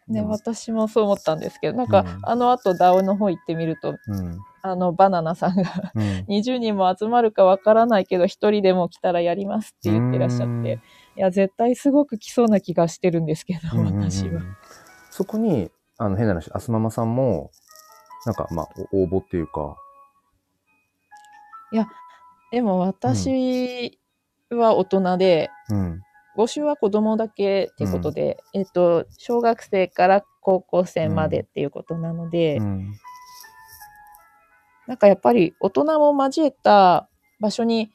[0.07, 4.39] ね、うん私もそう思ったんですけど、なんか、うんあの後 DAO の方行ってみると、うん。
[4.61, 5.63] あの、バナナさんが
[5.95, 6.01] うん。
[6.29, 10.79] 20人も集まるかわからないけど、1人でも来たらやりますって言ってらっしゃうんって、
[11.15, 14.41] いや、絶対すごく来そうな気がしてるんですけど、私は。
[15.09, 17.51] そこに、あの、変な話、アスママさんも、
[18.25, 19.77] なんか、まあ、お応募っていうか、
[22.51, 23.99] でも私
[24.49, 26.01] は大人で、うん。
[26.37, 32.93] 募集は子供だけっていうことで、えっと、小学生から高校生までっていうことなので、うん。
[34.87, 37.09] なんかやっぱり大人も交えた
[37.41, 37.89] 場所に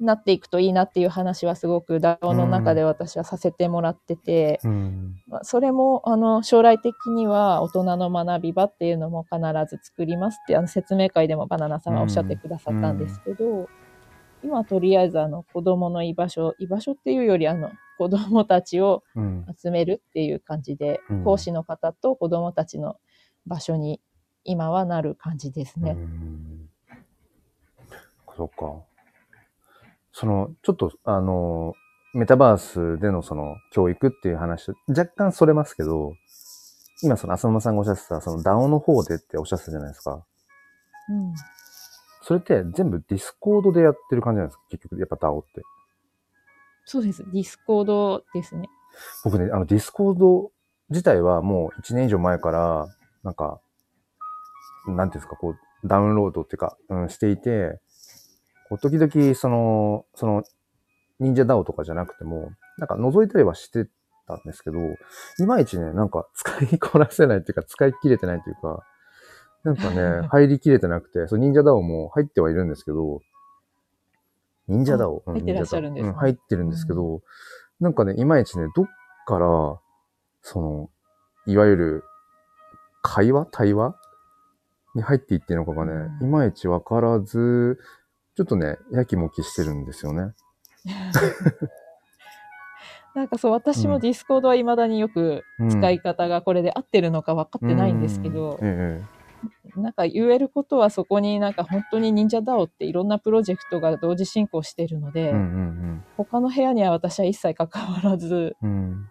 [0.00, 5.14] なっていくといいなっていう話はすごく DAO の中で私はさせてもらってて、うん。
[5.28, 13.68] まあそれもあの将来的には大人の学び場っていうのも必ず作りますってあの説明会でもバナナさんはおっしゃってくださったんですけど、
[14.42, 19.46] 今とりあえずあの子供の居場所居場所っていうよりあの子供たちをうん。
[19.56, 22.96] 集めるっていう感じで、うん講師の方と子供たちの
[23.46, 24.00] 場所に
[24.44, 25.92] 今はなる感じですね。
[25.92, 26.68] うん
[28.36, 28.82] そっか。
[30.12, 31.74] その、ちょっと、あの、
[32.14, 36.14] メタバースでのその教育っていう話と若干それますけど、
[37.02, 40.24] 今その浅沼さんがおっしゃってた、その DAO の方でっておっしゃってたじゃないですか。
[41.08, 41.34] うん
[42.22, 44.62] それって全部ディスコードでやってる感じなんですか？
[44.70, 45.62] 結局、やっぱ DAO って。
[46.84, 47.24] そうです。
[47.32, 48.68] ディスコードですね。
[49.24, 50.50] 僕ね、あのディスコード
[50.90, 52.86] 自体はもう1年以上前から、
[53.22, 53.60] なんか、
[54.86, 57.80] なんていうんですか、こう、ダウンロードっていうか、うん、していて、
[58.68, 60.42] こう時々、その、その、
[61.20, 63.88] 忍者 DAO とかじゃなくても、なんか覗いたりはして
[64.26, 64.78] たんですけど、
[65.38, 68.84] いまいちね、なんか使いこなせないっていうか、使い切れてないっていうか、
[69.64, 73.20] なんかね、入りきれてなくて、そう、忍者 DAO も入ってはいるんですけど、
[74.68, 76.10] 忍者 DAO、うん入ってらっしゃるんですね。
[76.10, 77.22] う入ってるんですけど、
[77.80, 78.86] なんかね、いまいちね、どっ
[79.26, 79.46] から、
[80.42, 80.90] その、
[81.46, 82.04] いわゆる、
[83.02, 83.46] 会話？
[83.46, 83.94] 対話？
[84.94, 86.26] に入っていってるのかがね、うん。
[86.28, 87.78] いまいちわからず、
[88.36, 90.32] ちょっとね、やきもきしてるんですよね。
[93.14, 93.90] なんかそう、私うん。
[93.92, 98.66] もディスコードは未だによくうん使い方がこれで合ってるのか分かってないんですけど、うん。
[98.66, 99.02] え
[99.76, 108.70] なんか言えることはそこになんか本当に忍者 DAO っていろんなプロジェクトが同時進行しているので、えうんうん他の部屋には私は一切関わらず、うん。
[108.70, 109.08] うん。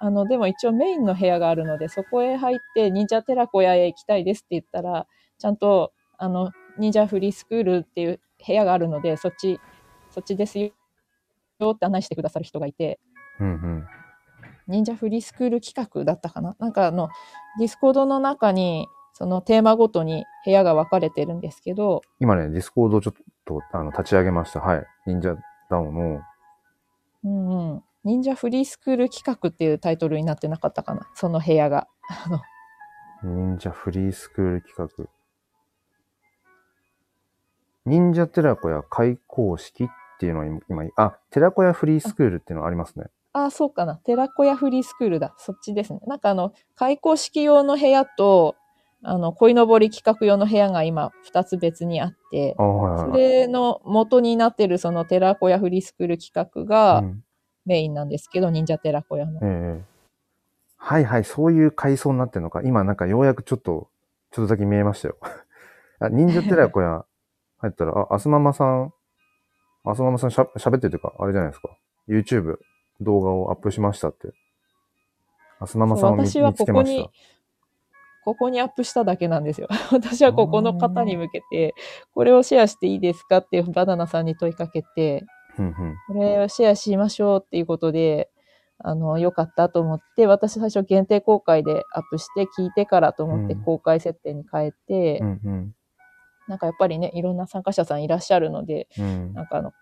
[0.00, 5.06] あの、でも一応メインの部屋があるので、そこへ入って忍者寺子屋へ行きたいですって言ったら、
[5.38, 9.60] ちゃんと、あの、忍者フリースクールっていう部屋があるので、そっち、
[10.10, 10.72] そっちですよ
[11.70, 12.98] って案内してくださる人がいて、
[13.40, 13.84] うんうん。
[14.66, 16.56] 忍者フリースクール企画だったかな？
[16.58, 17.08] なんかあの、
[17.58, 24.60] ディスコードの中に、そのテーマごとに部屋が分かれてるんですけど、今ね、ディスコードをちょっと、あの、立ち上げました。
[24.60, 24.84] はい。
[25.06, 25.36] 忍者
[25.70, 26.20] DAO の、
[27.24, 27.82] うんうん。
[28.02, 31.86] 忍者フリースクール企画っていうタイトルになってなかったかなその部屋が。
[32.26, 32.40] あの、
[33.22, 35.08] 忍者フリースクール企画。
[37.86, 39.86] 忍者寺子屋開講式っ
[40.18, 43.06] ていうのは今、あ、寺子屋フリースクールっていうのはありますね。
[43.32, 43.96] あ、そうかな。
[43.96, 45.34] 寺子屋フリースクールだ。
[45.38, 46.00] そっちですね。
[46.06, 48.56] なんかあの、開講式用の部屋と、
[49.04, 53.18] あの、鯉のぼり企画用の部屋が今、二つ別にあってそはい。
[53.18, 57.24] れの元になってるその寺子屋フリースクール企画がうん
[57.66, 59.40] メインなんですけど、忍者寺子屋の。
[59.42, 59.84] ええ
[60.76, 62.60] はいはい、そういう階層になってるのか。
[62.62, 63.88] 今なんかようやくちょっと、
[64.32, 65.16] ちょっとだけ見えましたよ。
[65.98, 67.06] あ、忍者寺子屋
[67.58, 68.92] 入ったら、あ、アスママさん、
[69.84, 71.70] アスママさんしゃ喋ってるというか、あれじゃないですか。
[72.06, 72.58] YouTube
[73.00, 74.34] 動画をアップしましたって。
[75.58, 77.10] アスママさんを見つけましこ
[78.24, 79.68] こにここにアップしただけなんですよ。
[79.92, 81.74] 私はここの方に向けて、
[82.14, 85.24] これをシェアしていいですかってバナナさんに問いかけて。
[86.08, 88.28] これをシェアしましょうっていうことで、
[88.78, 95.74] あの、よかったと思って、私最初限定公開でアップして聞いてからと思ってうん公開設定に変えて、うんうん。
[96.48, 99.32] なんかやっぱりね、いろんな参加者さんいらっしゃるので、うん。
[99.32, 99.72] なんかあの、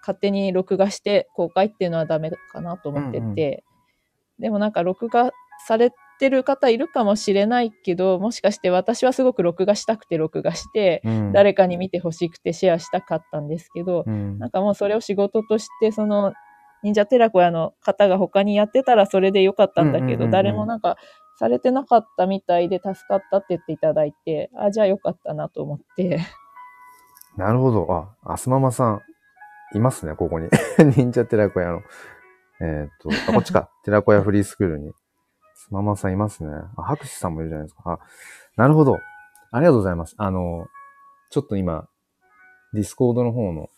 [0.00, 3.64] 勝手に録画して公開っていうのはダメかなと思ってて、
[4.38, 5.32] でもなんか録画
[5.66, 16.32] されてる方いるかもしれないけど、もしかして私はすごく録画したくて録画して、うん、誰かに見てほしくてシェアしたかったんですけど、うんなんかもうそれを仕事として、その、
[16.82, 20.96] 忍者寺子屋の方が他にやってたらそれでよかったんだけど、誰もなんか
[21.38, 26.20] されてなかったみたいで助かったって言っていただいて、あ、じゃあよかったなと思って。
[27.36, 27.86] なるほど。
[28.24, 29.00] あ、アスママさん。
[29.74, 30.48] いますね、ここに。
[30.96, 31.82] 忍者寺子屋の。
[32.60, 33.68] えーっと、あ、こっちか。
[33.84, 34.92] 寺子屋フリースクールに。
[35.66, 36.50] スママさんいますね。
[36.76, 37.94] あ、博士さんもいるじゃないですか。
[37.94, 37.98] あ、
[38.56, 39.00] なるほど。
[39.50, 40.14] ありがとうございます。
[40.16, 40.68] あの、
[41.30, 41.88] ちょっと今、
[42.72, 43.68] ディスコードの方の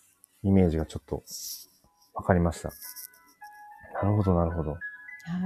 [0.43, 1.23] イメージがちょっと
[2.13, 2.71] わかりました。
[3.95, 4.73] なるほど、なるほど。
[4.73, 4.79] は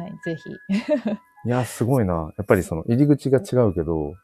[0.08, 0.50] い、ぜひ。
[1.46, 2.32] いや、すごいな。
[2.36, 4.14] やっぱりその入り口が違うけど、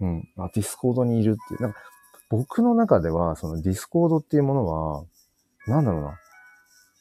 [0.00, 0.28] うん。
[0.36, 1.62] あ、ディスコードにいるっていう。
[1.62, 1.80] なんか、
[2.28, 5.04] 僕の中では、そのディスコードっていうものは、
[5.66, 6.18] なんだろうな。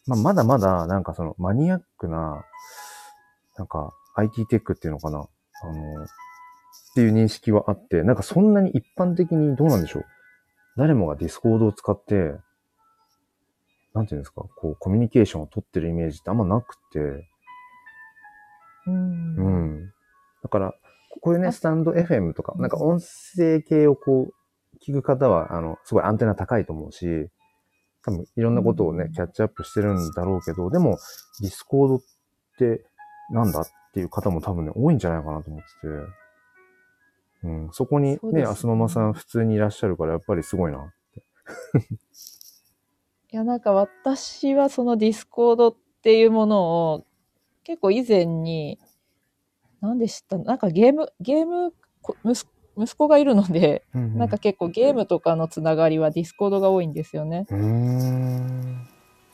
[0.07, 2.45] まあ、まだまだ、なんかそのマニアックな、
[3.57, 5.19] なんか IT テックっていうのかな？
[5.19, 5.21] あ
[5.67, 6.07] の、っ
[6.95, 10.05] ていう認識はあって、なんかそんなに一般的にどうなんでしょう？
[10.77, 12.33] 誰もがディスコードを使って、
[13.93, 16.99] なんていうんですか、こう、コミュニケーションを取ってるイメージってあんまなくて、
[18.87, 19.93] うんうん。
[20.43, 20.73] だから、
[21.21, 27.29] こういうね、あスタンド FM とか、うんなんか音声系をこう、聞く方は、あの、すごいアンテナ高いと思うし、
[28.03, 30.97] 多分いろんなことをねうん、キャッチアップしてるんだろうけど、でも、
[31.41, 31.99] ディスコードっ
[32.59, 32.85] て
[33.29, 35.87] なんだっていう方も多分ね、多いんじゃないかなと思ってて、
[37.43, 40.93] うん、そこにね、そうですねアスママさん普通にいらっしゃるから、やっぱりすごいな。
[43.31, 47.05] いや、なんか私はそのディスコードっていうものを
[47.63, 48.79] 結構以前に、
[49.81, 57.45] 何でしたなんかゲーム、ゲーム、こ息息子がいるので、なんか、結構ゲームとかのつながりはディスコードが多いんですよね。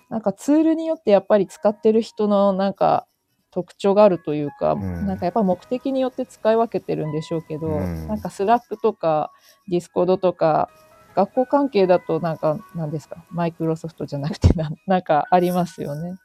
[0.10, 3.08] なんかツールによってやっぱり使ってる人のなんか
[3.52, 9.32] 特徴があるというか、んなんかやっぱ目的によって使い分けてるんでしょうけど、うんなんかスラックとか
[9.70, 10.70] ディスコードとか、
[11.16, 16.16] 学校関係だとなんか何ですか、マイクロソフトじゃなくて ななんかありますよね。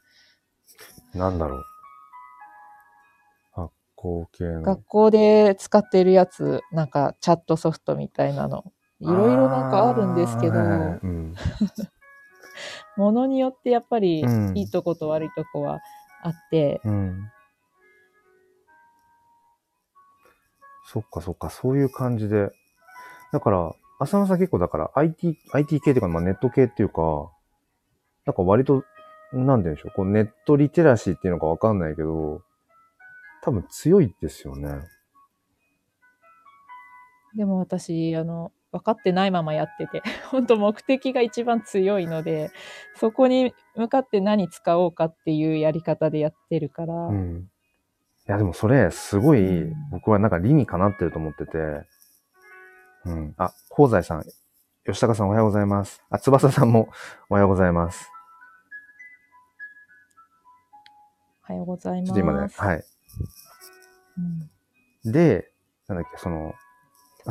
[1.14, 1.64] なんだろう。
[3.52, 4.62] 学校系の。
[4.62, 11.34] 学校で使ってるやつ、なんかチャットソフトみたいなの、いろいろなんかあるんですけど、あーはいはいうん
[12.96, 15.80] ものによってやっぱりうんいいとこと悪いとこは
[16.26, 17.30] あって、うん。
[20.84, 22.50] そっかそっか、そういう感じで。
[23.32, 27.30] だから、浅野さん結構だから IT、IT 系っていうか、まあネット系っていうか、
[28.24, 28.84] なんか割と、
[29.32, 32.42] なんて言うんでしょう、こうネットリテラシーっていうのかわかんないけど、
[33.42, 34.68] 多分強いですよね。
[37.36, 42.50] でも私、あの、分かってないままやってて、 本当目的が一番強いので、
[42.96, 47.50] そこに向かって何使おうかっていうやり方でやってるから、うん。
[48.28, 51.58] いや、でもそれ、すごいうん、僕はなんか理にかなってると思ってて、
[53.04, 53.34] うん。
[53.36, 54.24] あ、香西さん、
[54.84, 56.02] 吉高さんおはようございます。
[56.10, 56.88] あ、翼さんも
[57.28, 58.10] おはようございます。
[61.48, 62.08] おはようございます。
[62.08, 62.84] ちょっと今ね、はい。
[64.18, 64.50] うん
[65.12, 65.52] で、
[65.88, 66.52] なんだっけ、その、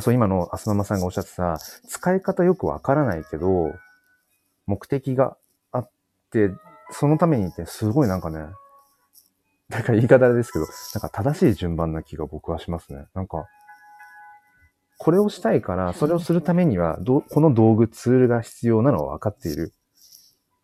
[0.00, 3.74] そう、今のアスママさんがおっしゃってた、使い方よくわからないけど、
[4.66, 5.36] 目的が
[5.72, 5.90] あっ
[6.30, 6.50] て、
[6.90, 8.40] そのためにってすごいなんかね、
[9.68, 13.06] なんか言い方ですけど、なんか正しい順番な気が僕はしますね。
[13.14, 13.46] なんか、
[14.98, 19.72] これをしたいから、それをするためには、どこの道具、ツールが必要なのは分かっている。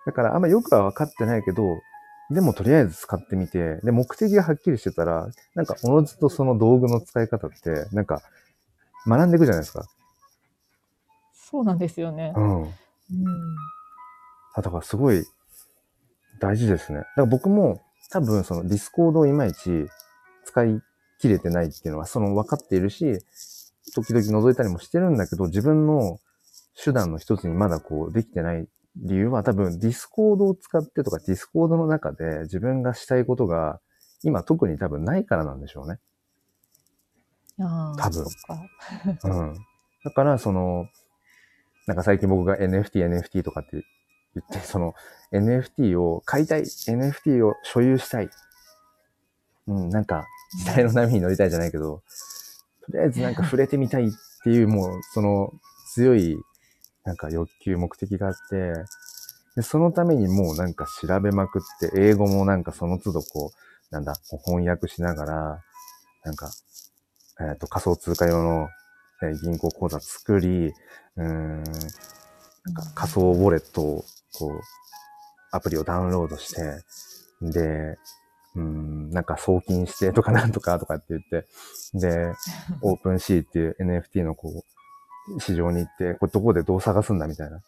[0.07, 1.65] だから、あんまよくは分かってないけど、
[2.31, 8.23] でもとりあえず使ってみて、で、目的がはっきりしてたら、なんか、おのずとその道具の使い方って、なんか、
[9.07, 9.87] 学んでいくじゃないですか。
[11.35, 12.41] そうなんですよねう。
[12.41, 12.63] ん。
[12.63, 12.71] うん
[14.55, 15.25] あ、だからすごい
[16.41, 16.99] 大事ですね。
[16.99, 19.87] だから僕も多分そのディスコードをいまいち
[20.45, 20.83] 使い
[21.19, 23.19] 切れてないっていうのはその分かっているし、
[23.95, 26.19] 時々覗いたりもしてるんだけど、自分の
[26.83, 33.81] 手段の一つにまだこうできてない理由は多分ディスコードを使ってとかディスコードの中で自分がしたいことが
[34.23, 35.99] 今特に多分ないからなんでしょうね。
[37.97, 38.27] 多分。
[39.25, 39.55] うん。
[40.05, 40.87] だから、その、
[41.87, 43.83] なんか最近僕が NFT、NFT とかって言
[44.43, 44.95] って、その
[45.33, 48.31] NFT を買いたい、NFT を所有したい。
[49.67, 50.27] うん、なんか
[50.59, 52.03] 時代の波に乗りたいじゃないけど、
[52.87, 54.11] とりあえずなんか触れてみたいっ
[54.43, 55.53] ていう、もうその
[55.95, 56.37] 強い
[57.05, 58.73] なんか欲求、目的があって、
[59.57, 64.15] で、そのためにもうなんか調べまくって、英語もなんかその都度こう、なんだ、
[64.47, 65.65] 翻訳しながら、
[66.25, 66.51] なんか、
[67.51, 68.69] えっ、と、仮想通貨用の、
[69.23, 70.73] えー銀行口座作り、
[71.17, 74.61] うーん、なんか仮想ウォレットを、こう、
[75.53, 76.63] アプリをダウンロードして、
[77.41, 77.99] で、
[78.55, 81.47] うーん、なんか送金してとかなんとかとかって言って、
[81.95, 82.33] で、
[82.83, 84.65] オープンシーっていう NFT のこ
[85.37, 87.61] う、市場に行って、これどこでどう探すんだみたいな。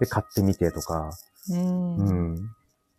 [0.00, 1.10] で、買ってみてとか、
[1.50, 1.96] うん。
[1.96, 2.50] うん。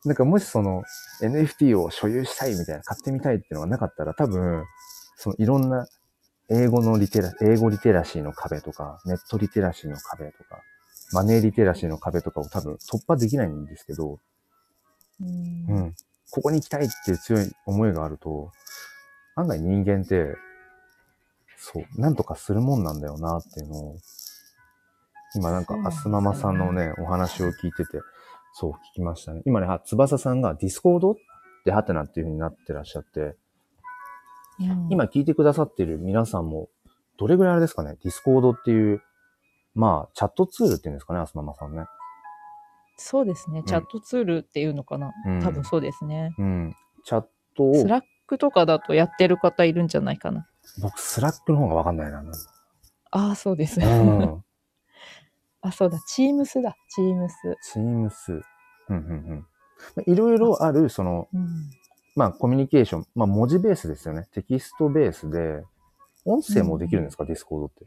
[0.06, 0.84] なんかもしその
[1.22, 4.64] NFT を所有したいみたいな、買ってみたいっていうのがなかったら多分、
[5.18, 5.88] そのいろんな
[6.50, 10.62] 英語のリテラ、英語リテラシーの壁とか、ネットリテラシーの壁とか、
[11.12, 14.20] マネーリテラシーの壁とかを多分突破できないんですけど、
[15.20, 15.96] うんうん。
[16.32, 18.52] ここに行きたいっていう強い思いがあると、
[19.36, 20.36] 案外人間って、
[21.58, 23.98] そう、なんとかするもんなんだよなっていうのを、
[25.36, 28.00] 今なんかアスママさんのね、お話を聞いてて、
[28.54, 29.42] そう聞きましたね。
[29.46, 31.16] 今ね、あ翼さんがディスコードっ
[31.66, 33.36] てハテナっていう風になってらっしゃって、
[34.60, 36.70] うん今聞いてくださってる皆さんも、
[37.18, 39.02] どれぐらいあれですかね、ディスコードっていう、
[39.76, 41.86] まあ、チャットツールっていうんですかね、アスママさんね。
[42.98, 43.62] そうですね。
[43.64, 45.14] チャットツールっていうのかな？
[45.28, 46.34] うん多分そうですね。
[46.40, 46.76] うん。
[47.04, 50.48] チャットを、スラックとかだとやってる方いるんじゃないかな。
[50.82, 52.24] 僕、スラックの方がわかんないな。
[53.12, 53.80] ああ、そうです。
[53.80, 54.44] うん。
[55.62, 56.00] あ、そうだ。
[56.08, 56.76] チームスだ。
[56.90, 57.36] チームス。
[57.62, 58.32] チームス。
[58.32, 58.42] うん、
[58.90, 58.98] うん、う
[59.36, 59.48] ん。
[59.96, 61.70] まあいろいろある、その、うん。
[62.18, 63.06] まあ、コミュニケーション。
[63.14, 64.28] まあ、文字ベースですよね。
[64.34, 65.64] テキストベースで、
[66.26, 67.86] 音声もできるんですか、ディスコードって。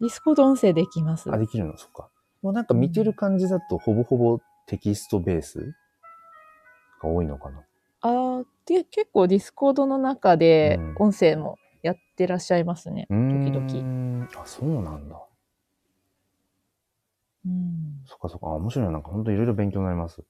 [0.00, 1.32] ディスコード音声できます。
[1.32, 1.78] あ、できるの？
[1.78, 2.10] そっか。
[2.42, 5.74] もうなんか見てる感じだと、ほぼほぼテキストベース
[7.02, 7.64] が多いのかな。
[8.02, 13.06] あーで、結構ディスコードの中でうん音声もやってらっしゃいますね。
[13.08, 14.42] うーん時々。
[14.42, 15.18] あ、そうなんだ。
[17.46, 18.02] うん。
[18.04, 18.48] そっかそっか。
[18.48, 18.92] あ、面白いな。
[18.92, 20.22] なんか本当いろいろ勉強になります。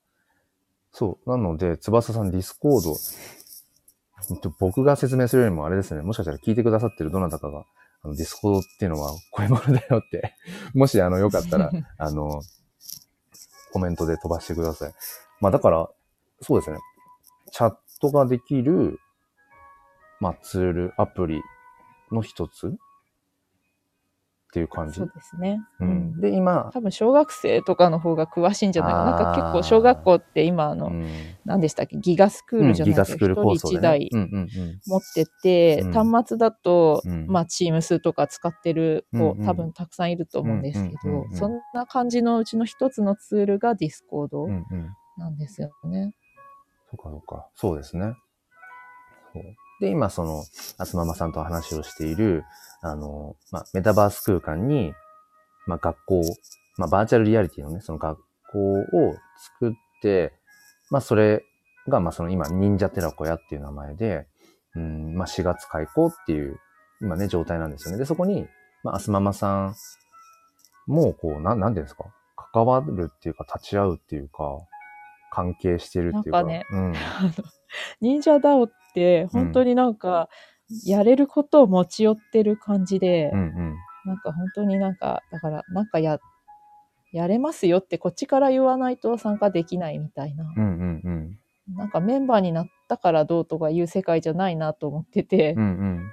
[0.99, 1.31] そう。
[1.31, 2.97] なので、翼さんディスコード、
[4.59, 6.01] 僕が説明するよりもあれですね。
[6.01, 7.67] もしかしたら聞いてくださってるどなたかが、
[8.03, 10.35] あのディスコードっていうのはこういうものだよって、
[10.73, 12.41] もしあのよかったら、 あの、
[13.75, 14.95] コメントで飛ばしてください。
[15.43, 15.91] まあだから、
[16.41, 16.79] そうですね。
[17.53, 18.99] チャットができる、
[20.19, 21.43] まあツール、アプリ
[22.11, 22.75] の一つ
[24.57, 25.01] っていう感じ？
[25.01, 25.61] そうですね。
[25.81, 29.11] うん、で、今、多分小学生とかの方が詳しいんじゃないかな。
[29.11, 31.07] なんか結構小学校って今あの、うん
[31.45, 31.99] 何でしたっけ？
[31.99, 33.55] ギガスクールじゃないけど、ギガスクールね。
[33.57, 34.81] 人一台うんうんうん。
[34.87, 44.89] 持ってて、うん端末だと、うんまあ、チームスとか使ってる子、うんうん多分たくさんいると思うんですけど、うんうんうんうんそんな感じのうちの一つのツールがディスコードうんうん。
[45.19, 46.15] なんですよね。
[46.91, 47.49] そうかそうか。
[47.55, 48.15] そうですね。
[49.35, 49.43] そう
[49.81, 50.45] で、今その、
[50.79, 52.45] あつままさんと話をしている、
[52.83, 54.95] あの、まあ、メタバース空間に、
[55.67, 56.23] まあ、学校、
[56.79, 58.19] まあ、バーチャルリアリティのね、その学
[58.53, 58.85] 校を
[59.61, 59.73] 作っ
[60.03, 60.33] て、
[60.91, 61.43] まあ、それ
[61.89, 64.27] が、まあ、その今、忍者寺子屋っていう名前で、
[64.75, 66.59] うん、まあ、4月開校っていう、
[67.01, 67.99] 今ね、状態なんですよね。
[67.99, 68.47] で、そこに、
[68.83, 69.75] まあ、あすままさん
[70.87, 72.05] も、こう、なん、なんていうんですか？
[72.53, 74.59] 関わるっていうか、立ち会うっていうか、
[75.31, 76.43] 関係してるっていうか。
[76.43, 76.95] なんかねうん。
[78.01, 80.31] 忍者ダオって本当になんか、
[80.85, 83.77] やれることを持ち寄ってる感じで、うんうん。
[84.07, 86.19] なんか本当になんか、だからなんかや、
[87.13, 90.45] やれますよってこっちから言わないと参加できないみたいな。
[90.57, 91.11] うんうんう
[91.75, 91.77] ん。
[91.77, 96.13] なんかメンバーになったからどうとかいう世界じゃないなと思ってて、うんうん。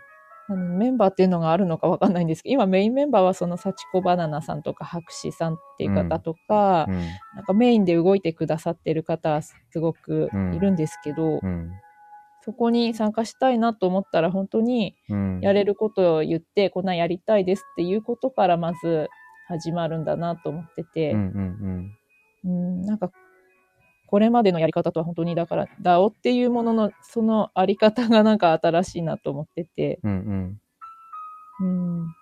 [0.50, 6.96] あのメンバーっていうのがあるのかわかんないんですけど、今メインメンバーはその幸子バナナさんとか博士さんっていう方とか、うん
[7.36, 11.72] なんかメインで動いてくださってる方はすごくいるんですけど、うん。
[12.44, 15.40] そこに参加したいなと思ったら本当にうん。
[15.42, 19.10] やれることを言って、こんなんやりたいですっていうことからまず
[19.48, 21.20] 始まるんだなと思ってて、うん
[22.44, 23.12] うんうん、なんか、
[24.08, 30.12] これまでのやり方とは本当に、だから、DAO っていうものの、そのあり方がなんか新しいなと思ってて、うん。
[30.12, 30.60] うん
[31.62, 32.02] うん。
[32.02, 32.16] うん、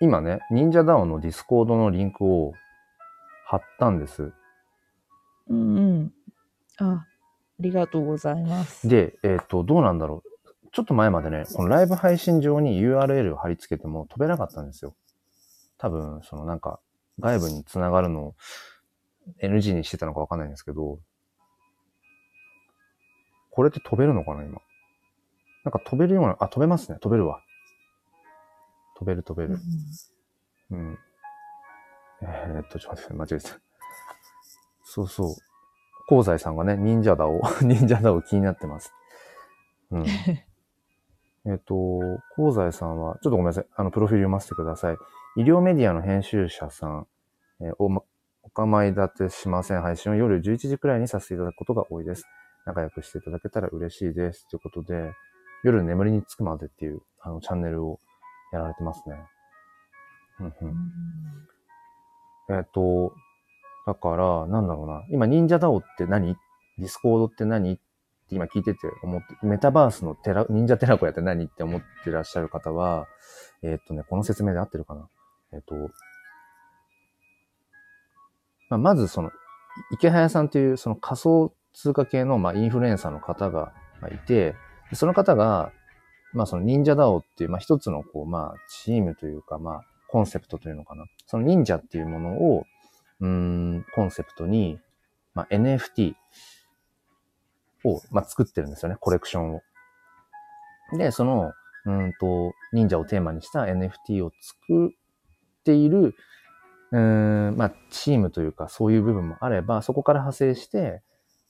[0.00, 2.52] 今ね、忍者ダオのディスコードのリンクを
[3.46, 4.32] 貼ったんです。
[5.48, 6.12] うん、うん。
[6.78, 7.09] あ、あ
[7.60, 8.88] りがとうございます。
[8.88, 10.68] で、えっ、と、どうなんだろう。
[10.72, 14.94] ちょっと前までね、このライブ配信上に URL を貼り付けても飛べなかったんですよ。
[15.78, 16.80] 多分、そのなんか、
[17.18, 18.34] 外部につながるのを
[19.42, 21.00] NG にしてたのかわかんないんですけど、
[23.50, 24.60] これって飛べるのかな、今？
[25.64, 26.98] なんか飛べるような、あ、飛べますね。
[27.00, 27.42] 飛べるわ。
[28.96, 29.60] 飛べる飛べうんる。
[30.70, 30.98] うん。
[32.22, 33.60] えー、っと、ちょっと待って、間違えた。
[34.84, 35.49] そうそう。
[36.10, 38.92] 香西さんがね、忍者だを、 忍者だを気になってます。
[39.92, 40.04] うん。
[41.46, 41.74] えっと、
[42.34, 43.66] 香西さんは、ちょっとごめんなさい。
[43.76, 44.96] あの、プロフィール読ませてください。
[45.36, 47.06] 医療メディアの編集者さん、
[47.60, 48.02] えーおま、
[48.42, 49.82] お構い立てしません。
[49.82, 52.24] 配信を夜11時くらいにさせていただくことが多いです。
[52.66, 54.48] 仲良くしていただけたら嬉しいです。
[54.48, 55.12] ということで、
[55.62, 58.00] 夜眠りにつくまでっていう、あの、チャンネルを
[58.52, 59.16] やられてますね。
[60.40, 60.74] うんううんん
[62.50, 63.14] えっ、と、
[63.90, 65.04] だから、なんだろうな。
[65.10, 66.36] 今、忍者ダオって何？
[66.78, 67.72] ディスコードって何？
[67.72, 67.82] って
[68.30, 71.46] 今聞いてて思って、メタバースのテラ、忍者寺子屋って何？
[71.46, 73.08] って思ってらっしゃる方は、
[73.64, 75.08] えっ、とね、この説明で合ってるかな？
[75.54, 75.74] えっ、と、
[78.68, 79.32] まあ、まずその、
[79.90, 83.72] 池早さんというその仮想通貨系の、まあ、インフルエンサーの方が
[84.12, 84.54] いて、
[84.92, 85.72] その方が、
[86.32, 91.04] まあその忍者ダオっていう、まあ一つのこう、まあチームというか、まあコンセプトというのかな？
[91.26, 92.64] その忍者っていうものを、
[93.20, 94.78] うん、コンセプトに、
[95.34, 96.14] まあ、NFT
[97.84, 99.60] を、まあ、作ってるんですよね、コレクションを。
[100.96, 101.52] で、その、
[101.86, 104.90] うんと、忍者をテーマにした NFT を作っ
[105.64, 106.14] ている、
[106.92, 111.02] うーん、まあ、チームというか、そういう部分もあれば、そこから派生して、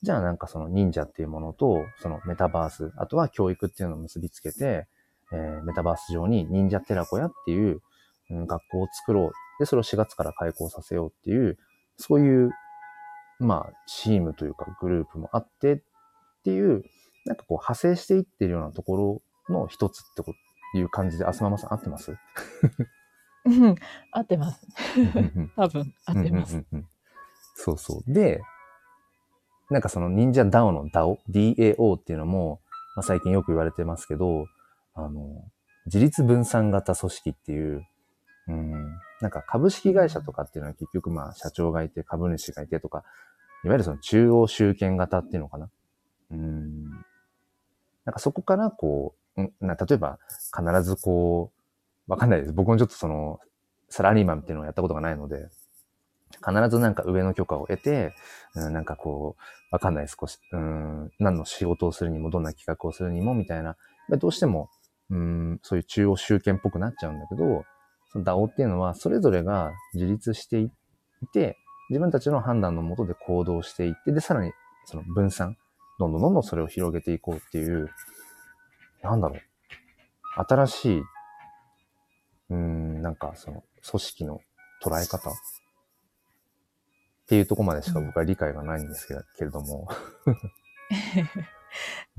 [0.03, 4.87] じゃあなんかその忍者っていうものと、そのメタバース、あとは教育っていうのを結びつけて、
[5.31, 7.81] えーメタバース上に忍者寺子屋っていう、
[8.31, 9.31] うん、学校を作ろう。
[9.61, 11.57] で、それを4月から開校させようっていう、
[11.97, 12.49] そういう、
[13.39, 15.81] まあ、チームというかグループもあってっ
[16.43, 16.83] ていう、
[17.25, 22.11] なんかこう派生していってるようなところの一つってこという感じで、あすままさん合ってます？
[23.45, 23.75] うん
[24.11, 24.67] 合ってます。
[25.55, 26.55] 多分合ってます。
[26.57, 26.87] うんうんうんうん
[27.53, 28.11] そうそう。
[28.11, 28.41] で、
[29.69, 32.61] なんかその忍者 DAO の DAO、DAO っていうのも、
[32.95, 34.47] まあ、最近よく言われてますけど、
[34.95, 35.43] あの、
[35.85, 37.85] 自立分散型組織っていう、
[38.47, 38.80] うん、
[39.21, 43.03] なんか株式会社とかっていうのは結局まあ社長がいて株主がいてとか、
[43.63, 45.69] いわゆるその中央集権型っていうのかな。
[46.31, 46.89] うん。
[48.05, 50.19] なんかそこからこう、な例えば
[50.55, 51.51] 必ずこ
[52.07, 52.53] う、わかんないです。
[52.53, 53.39] 僕もちょっとその、
[53.89, 55.49] サラリーマンっていうのをやったことがないので、
[56.37, 58.13] 必ずなんか上の許可を得て、
[58.55, 59.41] うん、なんかこう、
[59.71, 63.77] わかんない少し、うん、何の仕事をするにも、どんな企画をするにも、みたいな、
[64.09, 64.69] どうしても、
[65.09, 67.65] うん、そういう中央集権っぽくなっちゃうんだけど、
[68.11, 70.69] その DAO っていうのは、それぞれが自立してい
[71.33, 71.57] て、
[71.89, 74.51] 自分たちの判断のもとで行動していって、で、さらに
[74.85, 75.57] その分散、
[75.99, 77.89] どんどんどんどんそれを広げていこうっていう、
[79.01, 79.41] なんだろう、
[80.47, 81.01] 新しい、
[82.49, 84.41] うん、なんかその組織の
[84.83, 85.33] 捉え方っ
[87.27, 89.07] ていうところまでしか僕は理解がないんです
[89.37, 89.87] けれども。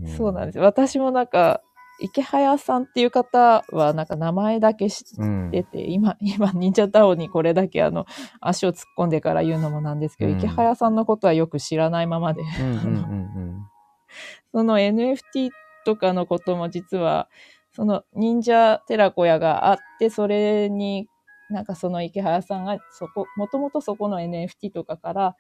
[0.17, 0.65] そうなんですよ。
[0.65, 1.61] 私もなんか、
[2.01, 5.49] 池早さんっていう方はなんか名前だけ知うん。
[5.49, 8.07] ってて、今、今、忍者ダオにこれだけあの、
[8.41, 13.67] 足を突っ込んでから言うのもなんですけど、うん池早さんのことはよく知らないままで、うんうんうん
[14.53, 15.51] その NFT
[15.87, 17.29] とかのことも実は、
[17.71, 21.09] その忍者寺子屋があって、それに
[21.49, 25.37] なんかその池早さんがそこ、もともとそこの NFT とかから、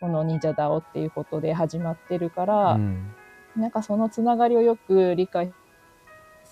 [0.00, 3.14] この忍者ダオっていうことで始まってるから、うん。
[3.56, 5.52] なんかそのつながりをよく理解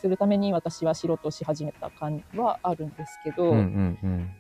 [0.01, 4.31] するために私は知ろうとし始めた感じはあるんですけど、うんうんうん。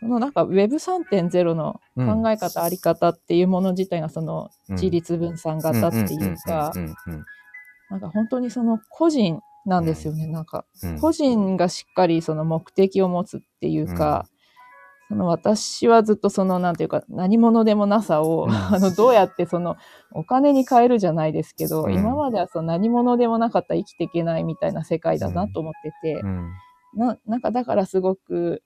[0.00, 2.22] そのなんか Web3.0 のうん。
[2.22, 4.74] 考え方、あり方っていうもの自体がそのうん。
[4.74, 6.72] 自立分散型っていうか
[7.90, 10.26] なんか本当にその個人なんですよね。
[10.26, 10.64] なんか
[11.00, 14.26] 個人がしっかりその目的を持つっていうか、
[15.12, 18.50] その私はずっとそのなんていうか何者でもなさを、うん。
[18.50, 19.76] あのどうやってその
[20.12, 21.92] お金に変えるじゃないですけど、うん。
[21.92, 26.50] 今まではその何者でもなかったら生きていけないみたいな世界だなと思ってて、うん。
[26.96, 28.62] ななんかだからすごく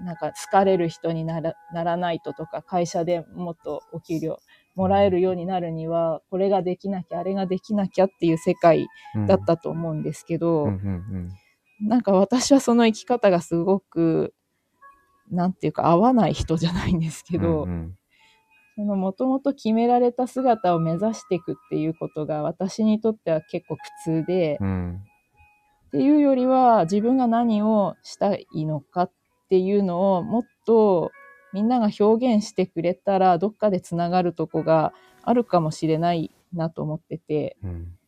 [0.00, 4.38] なんか好かれる人にならならないととか会社でもっとお給料
[4.76, 10.68] もらえるようになるにはこれができなきゃあれができなきゃっていう世界うんだったと思うんですけど、
[11.80, 14.34] なんか私はその生き方がすごく
[15.30, 17.98] なんていうか合わない人じゃないんですけど、うんうん。
[18.76, 25.02] そのもともと決められた姿を目指していくっていうことが私にとっては結構苦痛で、うん。
[25.88, 29.12] っていうよりは自分が何をしたいのかっ
[29.48, 31.12] ていうのをもっと
[31.52, 37.56] みんなが表現してくれたらどっかでつながるとこがあるかもしれないなと思ってて。
[37.62, 37.98] うん。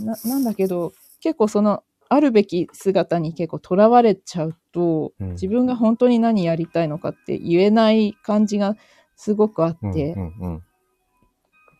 [0.00, 1.82] ななんだけど結構その
[2.14, 5.30] あるべき姿に結構とらわれちゃうとうん。
[5.32, 8.76] 自分が本当に何やりたいのかって言えない感じが
[9.16, 10.62] すごくあって、うんうん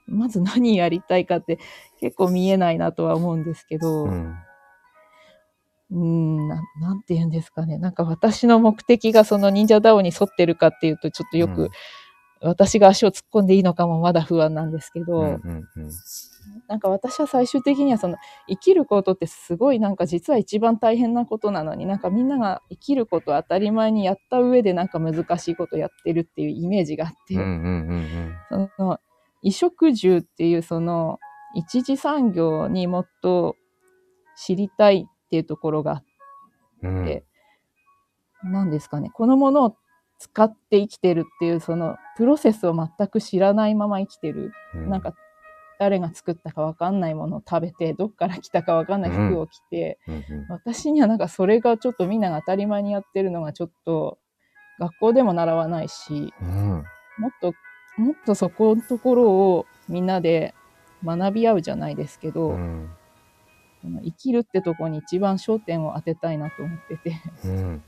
[0.09, 1.59] まず何やりたいかって
[2.01, 4.35] 結構見えないなとは思うんですけど、うん。
[5.91, 7.79] うーんな、なんて言うんですかね。
[7.79, 11.71] なんか私の目的がその忍者ダオに沿ってるかっていうと、ちょっとよく、うん。
[12.43, 15.91] 私が足を突っ込んでいいのかもまだ不安なんですけど、うんうんうん
[16.69, 18.17] なんか私は最終的にはその
[18.49, 28.99] 生きることってすごいなんか実は一番大変なことなのになんかみんなが生きることを当たり前にやった上でなんか難しいことやってるっていうイメージがあって、うんうんうんその
[29.45, 31.19] 衣食住っていうその
[31.57, 33.57] 一次産業にもっと
[34.37, 36.03] 知りたいっていうところがあっ
[37.05, 37.25] て
[38.45, 39.77] うんですかね、このものを
[40.19, 44.53] 使って生きてるっていう、そのプロセスを全く知らないまま生きてる。
[44.75, 44.91] うん。
[44.91, 45.15] なんか、
[45.83, 50.23] 誰が作ったかわかんないものを食べて、どっから来たかわかんない服を着て、うんうん。
[50.49, 54.19] 私にはなんかそれがちょっとみんなが当たり前にやってるのがちょっと、
[54.79, 56.85] 学校でも習わないし、うん。
[57.19, 57.53] もっと、
[57.97, 60.55] もっとそこのところをみんなで
[61.05, 62.89] 学び合うじゃないですけど、うん。
[64.05, 67.21] 生きるってとこに一番焦点を当てたいなと思ってて。
[67.45, 67.83] うん。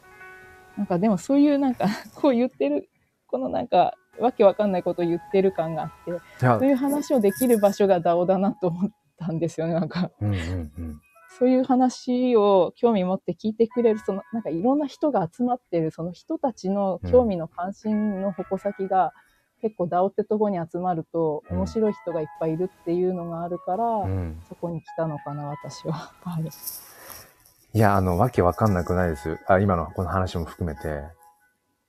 [0.76, 1.86] なんかでもそういうなんか、
[2.16, 2.88] こう言ってる、
[3.28, 10.10] このなんか、わけわかんないことを言ってる感があって、そういう話をできる場所が DAO だなと思ったんですよね、なんか。
[10.20, 11.00] うんうんうん。
[11.38, 19.12] そういう話を興味持って聞いてくれる、その、なんかいろんな人が集まってる、その人たちの興味の関心の矛先が、
[19.60, 24.40] 結構 DAO ってとこに集まると、うん面白い人がいっぱいいるっていうのがあるから、うん。
[24.48, 26.12] そこに来たのかな、私は。
[26.22, 26.44] はい。
[26.44, 29.38] いや、あの、わけわかんなくないです。
[29.48, 31.02] あ、今のこの話も含めて。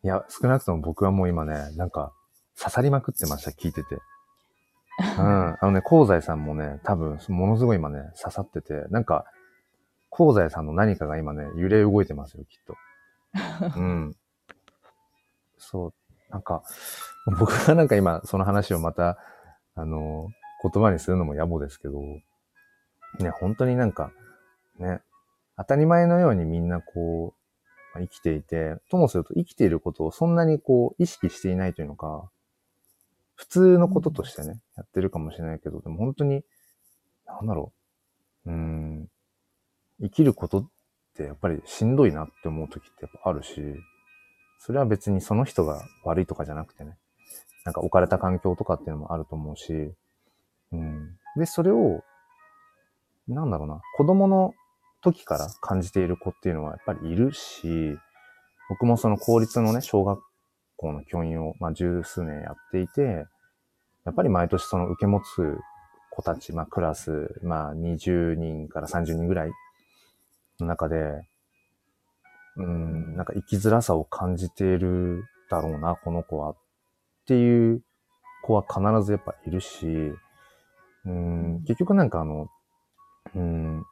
[0.05, 2.13] いや、少なくとも僕はもう今ね、なんか、
[2.59, 3.95] 刺さりまくってました、聞いてて。
[5.17, 5.57] うん。
[5.59, 9.25] あのね、香西さんもね、多分、ものすごい今ね、刺さってて、なんか、
[10.11, 12.75] 香西さんの何かが今ね、揺れ動いてますよ、きっと。
[13.79, 14.15] うん。
[15.57, 15.93] そう。
[16.29, 16.61] なんか、
[17.39, 19.17] 僕がなんか今、その話をまた、
[19.73, 20.29] あの、
[20.61, 21.99] 言葉にするのも野暮ですけど、
[23.19, 24.11] ね、本当になんか、
[24.77, 25.01] ね、
[25.57, 27.44] 当たり前のようにみんなこう、まあ
[27.99, 32.29] 生きていて、ともすると生きていることをそんなにこう、意識していないというのか、
[33.35, 36.43] 普通のこととしてね、やってるかもしれないけど、でも本当に、
[37.25, 37.73] なんだろ
[38.45, 39.09] う、うーん、
[40.01, 40.69] 生きることっ
[41.15, 43.61] てやっぱりしんどいなって思う時ってやっぱあるし、
[44.59, 46.97] それは別にその人が悪いとかじゃなくてね、
[47.65, 49.93] なんか置かれた環境とかっていうのもあると思うし、
[50.71, 51.17] うん。
[51.37, 52.03] で、それを、
[53.27, 54.53] なんだろうな、子供の
[55.05, 57.97] 時から感じている子っていうのはやっぱりいるし、
[58.69, 60.19] 僕もその公立のね、小学
[60.75, 63.25] 校の教員を、まあ、十数年やっていて、
[64.05, 65.57] やっぱり毎年その受け持つ
[66.11, 69.51] 子たち、まあ、クラス、まあ、20人から30人ぐらい
[70.59, 70.95] の中で、
[72.57, 76.51] うん、なんか生きづらさを感じているだろうな、この子は。
[76.51, 76.55] っ
[77.27, 77.81] ていう
[78.43, 79.87] 子は必ずやっぱいるし、
[81.05, 82.47] うん、結局なんかあの、
[83.35, 83.85] うん、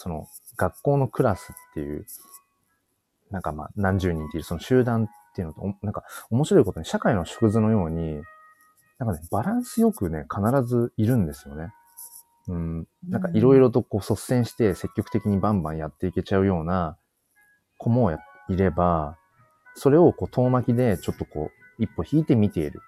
[0.00, 0.26] その
[0.56, 2.06] 学校のクラスっていう、
[3.30, 8.22] なんかまあ何十人っていうその集団っていうのと、なんか面白いことに社会の縮図のように、
[8.98, 11.74] なんかね、バランスよくね、必ずいるんですよね。
[12.48, 16.96] うん、なんかいろいろとこう率先して積極的にバンバンやっていけちゃうような
[17.76, 18.10] 子も
[18.48, 19.18] いれば、
[19.74, 22.80] それをこう遠巻きでちょっとこう一歩引いて見ている。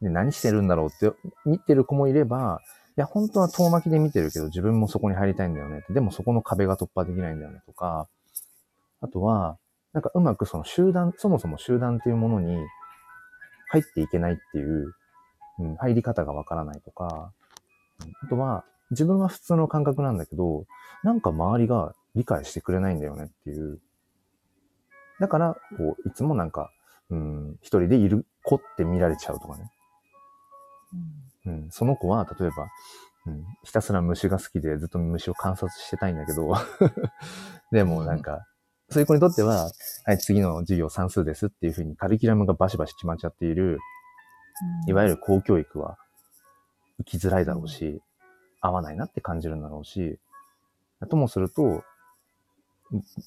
[0.00, 1.12] で、何してるんだろうって
[1.44, 2.60] 見てる子もいれば、
[2.96, 5.84] や、本当は遠巻きで見てるけど自分もそこに入りたいんだよね。
[5.90, 8.08] でもそこの壁が突破できないんだよねとか、
[9.00, 9.58] あとは、
[9.92, 12.56] なんかうまくその集団、そもそも集団っていうものに
[13.70, 14.94] 入っていけないっていう、
[15.58, 17.32] うん、入り方がわからないとか、
[18.22, 20.64] あとは、自分は普通の感覚なんだけど、
[21.02, 23.80] なんか周りが理解してくれないんだよねっていう。
[25.20, 26.70] だから、こう、いつもなんか、
[27.10, 29.70] うん、一人でいる子って見られちゃうとかね。
[30.92, 31.29] うん、
[31.70, 32.68] その子は、例えば、
[33.26, 36.54] うん、ひたすら虫が好きでずっと虫を観察してたいんだけど、
[37.70, 38.46] でもなんか、
[38.88, 39.70] そういう子にとっては、
[40.04, 43.78] はい、次の授業算数ですっていうふうにカリキュラムがバシバシ決まっちゃっている、
[44.86, 45.96] いわゆる公教育は
[46.98, 48.02] 生きづらいだろうし、
[48.60, 50.18] 合わないなって感じるんだろうし、
[51.08, 51.84] ともすると、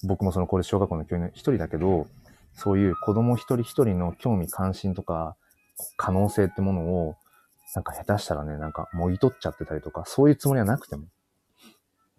[0.03, 2.07] 僕もその公立小学校の教員の一人だけど、
[2.53, 5.35] そういう子供一人一人の興味関心とか
[5.97, 7.15] 可能性ってものを、
[7.75, 11.07] なんか下手したらね、なんかもぎ取っちゃってたりとか、そういうつもりはなくても、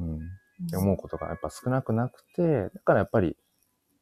[0.00, 0.20] うん、っ
[0.70, 3.36] て思うことがやっぱ少なくなくて、だからやっぱり、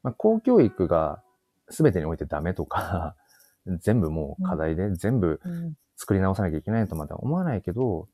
[0.01, 1.21] まあ、公教育が
[1.69, 3.15] 全てにおいてダメとか、
[3.81, 5.77] 全部もう課題で全部うん。
[5.95, 8.07] 作り直さなきゃいけないとまでは思わないけど、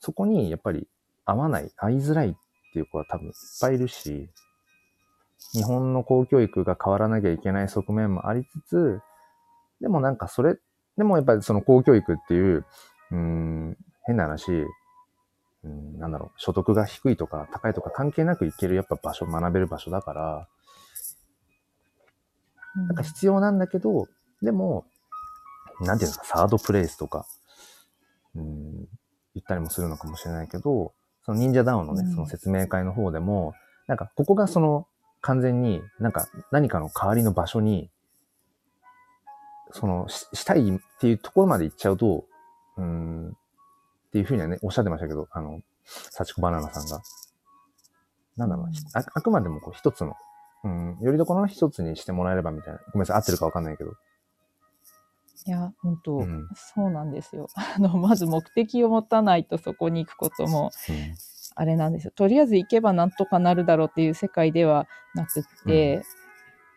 [0.00, 0.88] そこにやっぱり
[1.24, 2.34] 合わない、合いづらいっ
[2.72, 4.28] ていう子は多分いっぱいいるし、
[5.52, 9.00] 日本の公教育が変わらなきゃいけない側面もありつつ、
[9.80, 10.56] でもなんかそれ、
[10.96, 12.64] でもやっぱりその公教育っていう、
[13.10, 14.52] うーん、変な話、
[15.64, 20.48] うん、なんだろう、所得が低いとか高いとか関係なく行けるやっぱ場所、学べる場所だから、
[22.74, 24.06] なんか必要なんだけど、
[24.42, 24.84] でも、
[25.80, 27.26] なんていうんですか、サードプレイスとか、
[28.34, 28.72] うん、
[29.34, 30.92] 言ったりもするのかもしれないけど、
[31.24, 32.14] その忍者ダウンのねう、ん。
[32.14, 33.54] その説明会の方でも、
[33.86, 34.86] なんかここがその
[35.20, 37.90] 完全になんか何かの代わりの場所に、
[39.72, 42.24] そのししたいっていうところまで行っちゃうと、
[42.76, 43.32] うん、っ
[44.12, 47.02] ていうふうにはね、おっしゃってましたけど、あの、幸子バナナさんが。
[48.36, 50.14] なんだろうな、ひああくまでもこう一つの、
[50.64, 52.80] うん、よりどころの一つにしてもらえればみたいな。
[52.92, 53.92] ごめんなさい、合ってるかわかんないけど。
[55.44, 57.48] いや、本当、うんそうなんですよ。
[57.56, 61.16] あの、まず目的を持たないとそこに行くことも、うん
[61.54, 62.12] あれなんですよ。
[62.14, 66.02] とりあえず行けばなんとかなるだろうっていう世界ではなくって、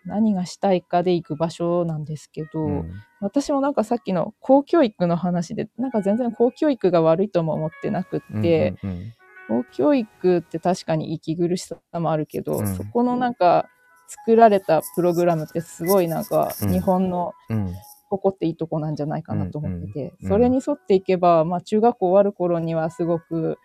[0.05, 2.91] 何がしたいかで行く場所なんですけど、うん。
[3.21, 9.13] 私もなんかさっきの公教育の話で、なんか全然公教育が悪いとも思ってなくって、うんうん
[9.47, 12.75] 公教育って確かに息苦しさもあるけど、うん。
[12.75, 13.69] そこのなんか
[14.07, 16.71] 作られたプログラムってすごいなんかうん。
[16.71, 17.73] 日本のうん。
[18.09, 20.29] 誇っていいとこなんじゃないかなと思ってて、うん。
[20.29, 23.57] それに沿っていけば、まあ中学校終わる頃にはすごく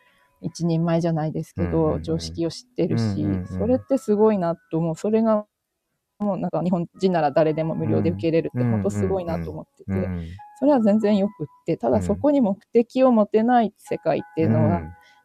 [0.42, 3.46] 一人前じゃないですけど、うんうん常識を知ってるし、うんうんうん。
[3.46, 4.94] それってすごいなと思う。
[4.96, 5.46] それが
[6.20, 10.28] もうなんか日本人なら誰でも無料で受けれるってうん本当すごいなと思ってて、うん。
[10.58, 14.82] それは全然よくって、ただそこに目的を持てない世界っていうのは、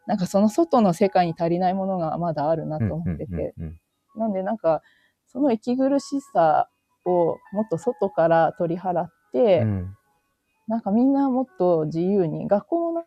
[0.07, 3.79] なんかその外の世界に足りないものがまだあるなと思ってて、うん。
[4.15, 4.81] なんでなんか
[5.27, 6.69] その息苦しさ
[7.03, 9.95] をもっと外から取り払って、うん。
[10.67, 13.05] なんかみんなもっと自由に、学校もな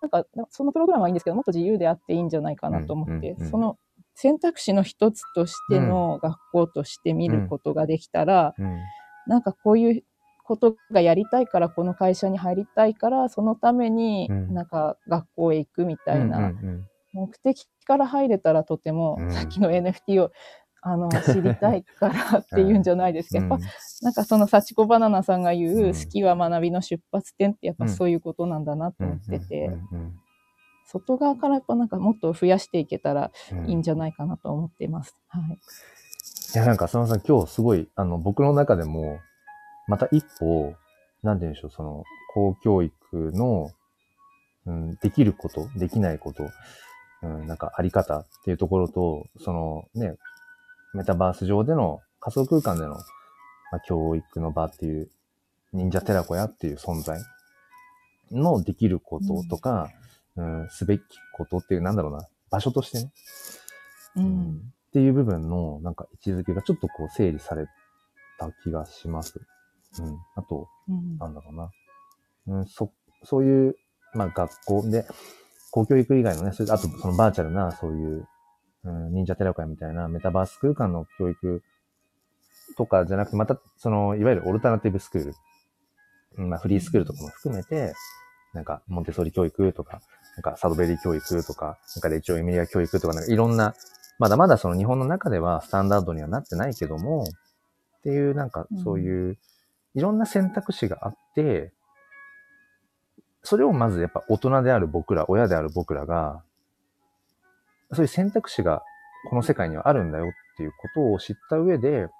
[0.00, 3.78] なんかそのプログラムはいいんですけど、もっと自由であっていいんじゃないかなと思って、その
[4.14, 8.78] 選択肢の一つとしての学校として見ることができたら、うん。
[9.26, 10.04] なんかこういう
[10.44, 14.54] ことがやりたいからこの会社に入りたいからそのためにうん。
[14.54, 19.32] なんか学校へ行くみたいなうん目的から入れたらとても、うん。
[19.32, 20.32] さっきの NFT を
[20.80, 23.30] あの知りたいからっていうんじゃないです。
[23.30, 23.64] け ど、やっぱ
[24.02, 27.90] なんかその幸子バナナさんが言う、うん好きは学びの出発点ってやっぱうん。
[27.90, 30.14] そういうことなんだなと思ってて、うんうん
[30.92, 35.16] 外側からやっぱなんかもっと増やしていけたらうんいいんじゃないかなと思っています。
[35.28, 35.58] はい。
[36.54, 39.20] いや、なんか、浅野さん、今日すごい、あの、僕の中でも、
[39.88, 40.74] また一歩、
[41.22, 42.92] なんて言うんでしょう、その、公教育
[43.32, 43.70] の、
[44.66, 46.50] うん、できること、できないこと、
[47.22, 50.16] うん、なんか、あり方っていうところと、その、ね、
[50.92, 52.98] メタバース上での仮想空間での、ま
[53.78, 55.10] あ、教育の場っていう、
[55.72, 57.18] 忍者寺子屋っていう存在
[58.30, 60.01] のできることとか、うん、
[60.70, 61.02] すべき
[61.36, 63.12] ことっていう、なんだろうな、場所としてね、
[64.16, 64.72] うん。
[64.88, 67.66] っていう部分のなんか位置づけがちょっとこう整理され
[68.38, 69.40] た気がします。
[69.98, 70.18] うん。
[70.36, 71.70] あと、うんなんだろうな。
[72.46, 72.92] うん、そ、
[73.24, 73.76] そういう、
[74.14, 75.06] まあ学校で、
[75.70, 78.28] 公教育以外のね、それあとそのバーチャルな、そういう、
[78.84, 81.62] うん、忍者テラコヤみたいなメタバース空間の教育
[82.76, 85.34] とかじゃなくて、また、その、いわゆるオルタナティブスクール、
[86.38, 87.94] うんまあフリースクールとかも含めて、
[88.52, 90.02] なんか、モンテッソーリ教育とか、
[90.36, 93.74] なんか、サドベリー教育とか、なんか、レイチョウエミリア教育とか、なんか、いろんな、
[94.18, 99.38] まだまだその日本の中ではスタンダードにはなってないけども、っていう、なんか、そういう、
[99.94, 101.72] いろんな選択肢があって、
[103.42, 106.42] それをまずやっぱ大人である僕ら、親である僕らが、
[107.92, 108.82] そういう選択肢が
[109.28, 112.10] この世界にはあるんだよっていうことを知った上で、う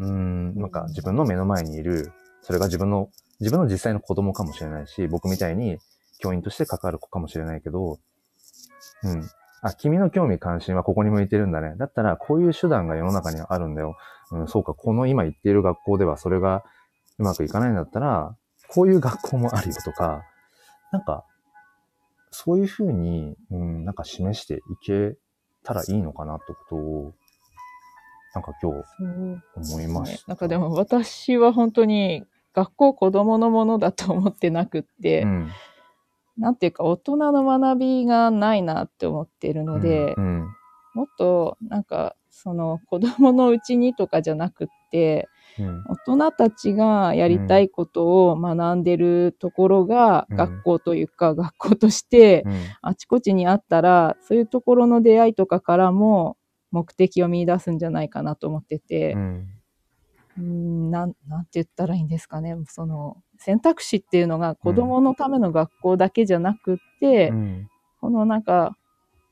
[0.00, 5.78] ーん、なんか自分の目の前にいる、それが自分の、自分の実際の子供かもしれないし、僕みたいに
[6.18, 7.98] 教員として関わる子かもしれないけど、
[9.02, 9.30] うん。
[9.62, 11.74] あ、君の興味関心はここに向いてるんだね。
[11.78, 13.96] だったら、こういう手段が世の中にはあるんだよ。
[14.30, 16.64] うん、そうか、この今行っている学校ではそれが
[17.18, 18.36] うまくいかないんだったら、
[18.68, 20.22] こういう学校もあるよとか、
[20.92, 21.24] なんか、
[22.30, 25.16] そういうふうに、うん、なんか示していけ
[25.62, 27.14] たらいいのかなってことを、
[28.34, 30.18] なんか今日思いました。
[30.18, 35.50] ねなんかでも私は本当に学校子供のものだと思ってなくって、うん、
[36.36, 40.48] なんていうか大人の学びがないなって思ってるので、うん、
[40.94, 45.28] もっとなんかその子供のうちにとかじゃなくって、
[45.58, 50.36] うん、大人たちがやりたいことを学んでるところがうん。
[50.36, 56.36] 学校というか、学校としてうん、あちこちにあったら、そういうところの出会いとかからも
[56.72, 59.48] 目的を見出すんじゃないかなと思ってて、うん、
[60.38, 62.56] うーんなん、なんて言ったらいいんですかね。
[62.66, 67.70] その、選択肢っていうのが子供のための学校だけじゃなくって、うん、
[68.00, 68.76] このなんか、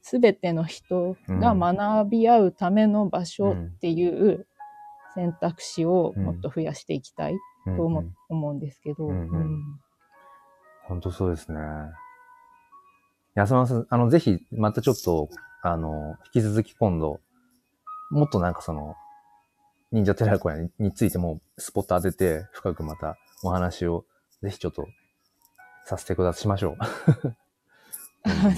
[0.03, 4.47] すべての人が学び合うための場所っていう
[5.15, 7.35] 選択肢をもっと増やしていきたい
[7.77, 8.15] と思,、うん。
[8.29, 9.07] 思うんですけど、
[10.83, 11.61] 本当そうですね。
[13.35, 15.29] 安間さん、あの、ぜひ、またちょっと、
[15.63, 17.21] あの、引き続き今度、
[18.11, 18.97] もっとなんかその、
[19.93, 24.05] 忍者テラコヤにについてもスポット当てて、深くまたお話を、
[24.43, 24.87] ぜひちょっと、
[25.85, 26.85] させてくださいしましょう。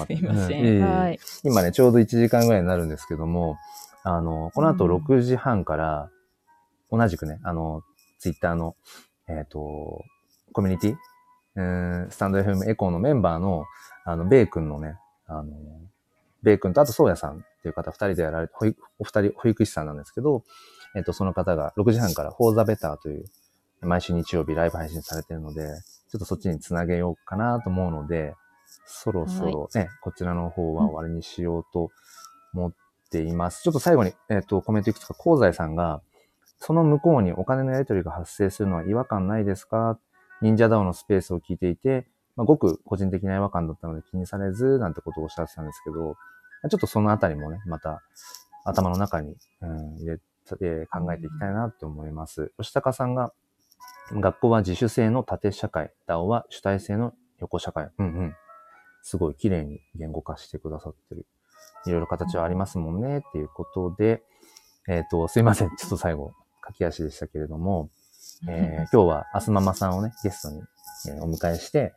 [0.07, 0.77] すいません。
[0.79, 1.19] うんはい。
[1.43, 3.57] 今ね、ちょうど1時間ぐらいになるんですけども、
[4.03, 6.11] あの、この後うん6時半から、
[6.91, 7.83] 同じくね、あの、
[8.19, 8.77] ツイッターの、
[9.27, 10.05] えっ、と、
[10.53, 10.97] コミュニティ、
[11.57, 13.65] えースタンド FM エコーのメンバーの、
[14.05, 15.55] あの、ベイ君のね、あの、
[16.43, 18.55] ベイ君とあと、そうやさんっていう方、二人でやられて、
[18.99, 20.45] お二人、保育士さんなんですけど、
[20.95, 23.25] えっ、と、その方が6時半から For the Better という、
[23.81, 25.67] 毎週日曜日ライブ配信されてるので、
[26.11, 28.35] ちょっとそっちにつなげようかなと思うので、
[28.87, 31.91] そろそろね、こちらの方は終わりにしようと
[32.55, 32.73] 思っ
[33.11, 33.63] ています。
[33.63, 36.03] ちょっと最後に、えっ、と、コメントいくつか、香西さんが、
[36.59, 39.99] その向こうにお金のやり取りが発生するのは違和感ないですか？
[40.41, 42.07] 忍者ダオのスペースを聞いていて、
[42.37, 46.17] まあ、ごく個人的な違和感だったので気にされず、なんてことをおっしゃってたんですけど、
[46.71, 48.03] ちょっとそのあたりもね、また
[48.65, 50.19] 頭の中に、うん、入れ
[50.61, 52.53] えー考えていきたいなと思います。
[52.59, 53.33] 吉高さんが、
[54.13, 57.91] 学校は自主性の縦社会、DAO は主体性の横社会。
[57.99, 58.35] うんうん。
[59.03, 61.27] すごい綺麗に言語化してくださってる。
[61.87, 64.23] いろいろ形はありますもんね、っていうことで、
[64.89, 65.77] えっ、と、すいません。
[65.77, 67.91] ちょっと最後、駆け足でしたけれども、
[68.49, 70.63] えー 今日はアスママさんをね、ゲストに、
[71.09, 71.95] えーお迎えして、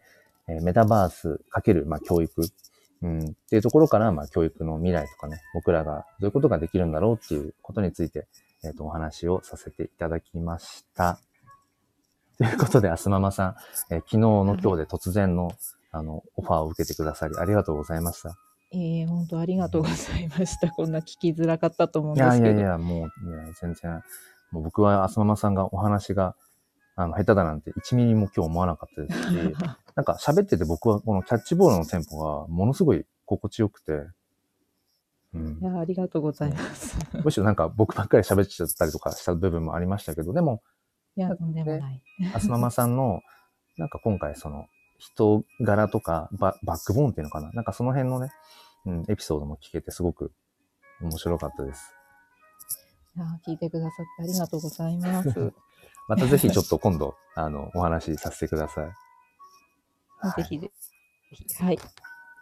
[0.47, 2.41] えーメタバースかける、まあ、教育、
[3.01, 8.27] うん、っていうところから、まあ、教育の未来とかね、僕らがどういうことができるんだろうっていうことについて、
[8.63, 11.19] えっ、と、お話をさせていただきました。
[12.37, 13.55] ということで、アスママさん、
[13.89, 15.51] えー昨日の今日で突然の、
[15.91, 18.37] あの、オファーを受けてくださり、ありがとうございました。
[18.71, 20.69] ええ本当ありがとうございました。
[20.69, 22.45] こんな聞きづらかったと思うんいですけど。
[22.49, 24.03] やいやいや、もう、ね、全然、
[24.51, 26.35] もう僕はアスママさんがお話が、
[26.95, 29.55] あの、下手だなんて1ミリも今日思わなかったですし、
[29.95, 34.07] なんか喋ってて僕はこのキャッチボールのテンポがものすごい心地よくて、
[35.33, 35.65] うんい。
[35.65, 36.97] や、ありがとうございます。
[37.23, 40.61] むしろなんか僕ばっかり喋っちゃったりとかした部分もありましたけど、でも、
[41.17, 42.01] いや、とんでもない。
[42.33, 43.21] アスママさんの、
[43.77, 44.67] なんか今回その、
[44.99, 47.51] 人柄とかバ、バックボーンっていうのかな？
[47.51, 48.31] なんかその辺のね、
[48.85, 50.31] うん、エピソードも聞けてすごく
[51.01, 51.93] 面白かったです。
[53.15, 55.53] いや聞いてくださってありがとうございます。
[56.07, 58.85] またぜひちょっと今度、あの、お話しさせてください。
[60.19, 60.71] はいぜひぜ
[61.31, 61.63] ひ。
[61.63, 61.79] はい。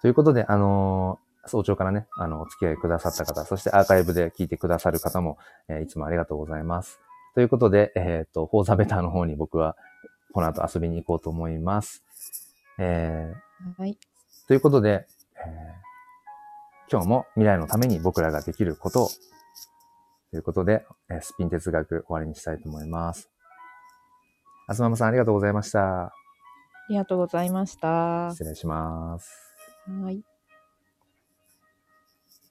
[0.02, 7.00] ということで、あのー早朝からね、あの、お付き合いくださった方、そしてアーカイブで聞いてくださる方も、えーいつもありがとうございます。
[7.36, 9.76] ということで、えっ、と、フォーザベターの方に僕は、
[10.34, 12.04] この後遊びに行こうと思います。
[12.80, 13.98] えーはい。
[14.48, 15.06] ということで、
[15.46, 15.86] えー
[16.92, 19.10] 今日も未来のために僕らができることを、
[20.30, 23.30] ということで、えースピン哲学終わりにしたいと思います。
[24.68, 26.06] あすままさんありがとうございました。
[26.06, 26.12] あ
[26.90, 28.30] りがとうございました。
[28.32, 29.32] 失礼します。
[29.88, 30.35] はい。